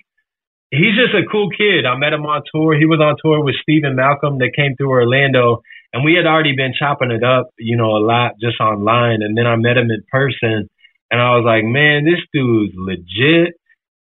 he's 0.70 0.96
just 0.96 1.14
a 1.14 1.28
cool 1.30 1.50
kid. 1.50 1.84
I 1.86 1.96
met 1.96 2.12
him 2.12 2.24
on 2.26 2.42
tour. 2.52 2.76
He 2.76 2.86
was 2.86 3.00
on 3.00 3.16
tour 3.22 3.44
with 3.44 3.54
Stephen 3.62 3.94
Malcolm 3.96 4.38
that 4.38 4.52
came 4.56 4.74
through 4.76 4.90
Orlando, 4.90 5.62
and 5.94 6.04
we 6.04 6.14
had 6.14 6.26
already 6.26 6.54
been 6.56 6.74
chopping 6.78 7.12
it 7.12 7.24
up, 7.24 7.50
you 7.58 7.76
know, 7.76 7.96
a 7.96 8.02
lot 8.04 8.32
just 8.40 8.60
online. 8.60 9.22
And 9.22 9.38
then 9.38 9.46
I 9.46 9.56
met 9.56 9.78
him 9.78 9.90
in 9.90 10.02
person, 10.10 10.68
and 11.10 11.20
I 11.20 11.36
was 11.36 11.44
like, 11.46 11.64
man, 11.64 12.04
this 12.04 12.20
dude's 12.34 12.74
legit. 12.76 13.54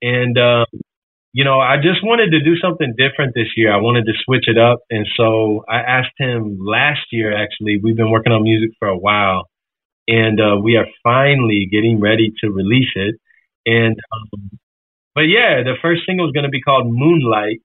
And 0.00 0.38
um, 0.38 0.66
you 1.32 1.44
know, 1.44 1.60
I 1.60 1.76
just 1.76 2.02
wanted 2.02 2.30
to 2.32 2.40
do 2.40 2.56
something 2.58 2.94
different 2.98 3.34
this 3.34 3.54
year. 3.56 3.72
I 3.72 3.78
wanted 3.78 4.04
to 4.06 4.12
switch 4.24 4.48
it 4.48 4.58
up. 4.58 4.80
And 4.90 5.06
so 5.16 5.64
I 5.68 5.78
asked 5.78 6.18
him 6.18 6.58
last 6.60 7.06
year, 7.12 7.36
actually, 7.36 7.78
we've 7.82 7.96
been 7.96 8.10
working 8.10 8.32
on 8.32 8.42
music 8.42 8.70
for 8.78 8.88
a 8.88 8.98
while 8.98 9.48
and 10.08 10.40
uh, 10.40 10.56
we 10.60 10.76
are 10.76 10.86
finally 11.04 11.68
getting 11.70 12.00
ready 12.00 12.32
to 12.42 12.50
release 12.50 12.90
it. 12.96 13.14
And, 13.64 13.96
um, 14.12 14.58
but 15.14 15.22
yeah, 15.22 15.62
the 15.62 15.74
first 15.80 16.02
single 16.04 16.26
is 16.26 16.32
going 16.32 16.44
to 16.44 16.50
be 16.50 16.60
called 16.60 16.86
Moonlight 16.88 17.60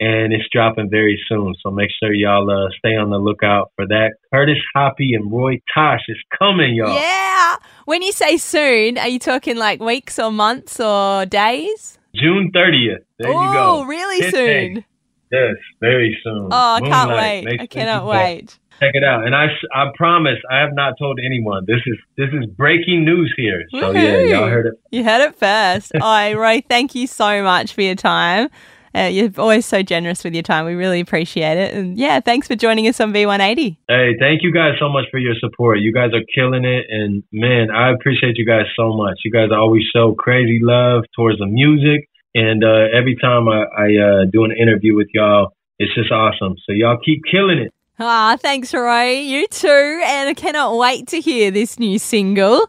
and 0.00 0.32
it's 0.32 0.48
dropping 0.52 0.90
very 0.90 1.20
soon. 1.28 1.54
So 1.62 1.70
make 1.70 1.90
sure 2.02 2.12
y'all 2.12 2.48
uh, 2.50 2.68
stay 2.78 2.96
on 2.96 3.10
the 3.10 3.18
lookout 3.18 3.72
for 3.76 3.86
that. 3.86 4.12
Curtis 4.32 4.58
Hoppy 4.74 5.14
and 5.14 5.30
Roy 5.30 5.60
Tosh 5.74 6.02
is 6.08 6.18
coming, 6.38 6.74
y'all. 6.74 6.94
Yeah. 6.94 7.56
When 7.84 8.02
you 8.02 8.12
say 8.12 8.36
soon, 8.36 8.98
are 8.98 9.08
you 9.08 9.18
talking 9.18 9.56
like 9.56 9.80
weeks 9.80 10.18
or 10.18 10.30
months 10.30 10.78
or 10.78 11.26
days? 11.26 11.98
June 12.14 12.52
30th. 12.54 13.04
There 13.18 13.30
oh, 13.30 13.42
you 13.42 13.52
go. 13.52 13.82
really 13.84 14.20
Hit 14.24 14.34
soon. 14.34 14.74
day. 14.74 14.86
Yes, 15.30 15.56
very 15.80 16.18
soon. 16.24 16.48
Oh, 16.50 16.74
I 16.74 16.80
can't 16.80 17.10
wait. 17.10 17.44
Make 17.44 17.60
I 17.60 17.66
cannot 17.66 18.06
wait. 18.06 18.58
Check 18.80 18.92
it 18.94 19.02
out, 19.02 19.26
and 19.26 19.34
I, 19.34 19.46
I 19.74 19.86
promise 19.96 20.38
I 20.48 20.60
have 20.60 20.72
not 20.72 20.94
told 20.98 21.18
anyone. 21.24 21.64
This 21.66 21.80
is 21.84 21.98
this 22.16 22.28
is 22.32 22.46
breaking 22.46 23.04
news 23.04 23.34
here. 23.36 23.64
So 23.72 23.90
yeah, 23.90 24.18
y'all 24.20 24.48
heard 24.48 24.66
it. 24.66 24.74
You 24.92 25.02
heard 25.02 25.20
it 25.20 25.34
first. 25.34 25.92
oh, 26.00 26.32
Roy, 26.34 26.62
thank 26.68 26.94
you 26.94 27.08
so 27.08 27.42
much 27.42 27.72
for 27.72 27.82
your 27.82 27.96
time. 27.96 28.48
Uh, 28.94 29.08
you're 29.10 29.30
always 29.38 29.66
so 29.66 29.82
generous 29.82 30.24
with 30.24 30.34
your 30.34 30.42
time. 30.42 30.66
We 30.66 30.74
really 30.74 31.00
appreciate 31.00 31.58
it. 31.58 31.74
And 31.74 31.98
yeah, 31.98 32.20
thanks 32.20 32.46
for 32.46 32.56
joining 32.56 32.86
us 32.88 33.00
on 33.00 33.12
V180. 33.12 33.76
Hey, 33.88 34.16
thank 34.18 34.42
you 34.42 34.52
guys 34.52 34.74
so 34.80 34.88
much 34.88 35.04
for 35.10 35.18
your 35.18 35.34
support. 35.40 35.80
You 35.80 35.92
guys 35.92 36.10
are 36.14 36.24
killing 36.34 36.64
it, 36.64 36.86
and 36.88 37.22
man, 37.32 37.70
I 37.70 37.92
appreciate 37.92 38.36
you 38.36 38.46
guys 38.46 38.66
so 38.76 38.94
much. 38.94 39.18
You 39.24 39.30
guys 39.30 39.48
always 39.52 39.82
show 39.94 40.14
crazy 40.14 40.60
love 40.62 41.04
towards 41.14 41.38
the 41.38 41.46
music, 41.46 42.08
and 42.34 42.64
uh, 42.64 42.86
every 42.96 43.16
time 43.20 43.48
I, 43.48 43.64
I 43.76 43.86
uh, 43.96 44.24
do 44.32 44.44
an 44.44 44.52
interview 44.52 44.94
with 44.96 45.08
y'all, 45.12 45.52
it's 45.78 45.94
just 45.94 46.10
awesome. 46.10 46.56
So 46.66 46.72
y'all 46.72 46.98
keep 47.04 47.22
killing 47.30 47.58
it. 47.58 47.72
Ah, 48.00 48.36
thanks, 48.40 48.72
Roy. 48.72 49.10
You 49.10 49.48
too. 49.48 50.02
And 50.06 50.28
I 50.28 50.34
cannot 50.34 50.76
wait 50.76 51.08
to 51.08 51.20
hear 51.20 51.50
this 51.50 51.80
new 51.80 51.98
single. 51.98 52.68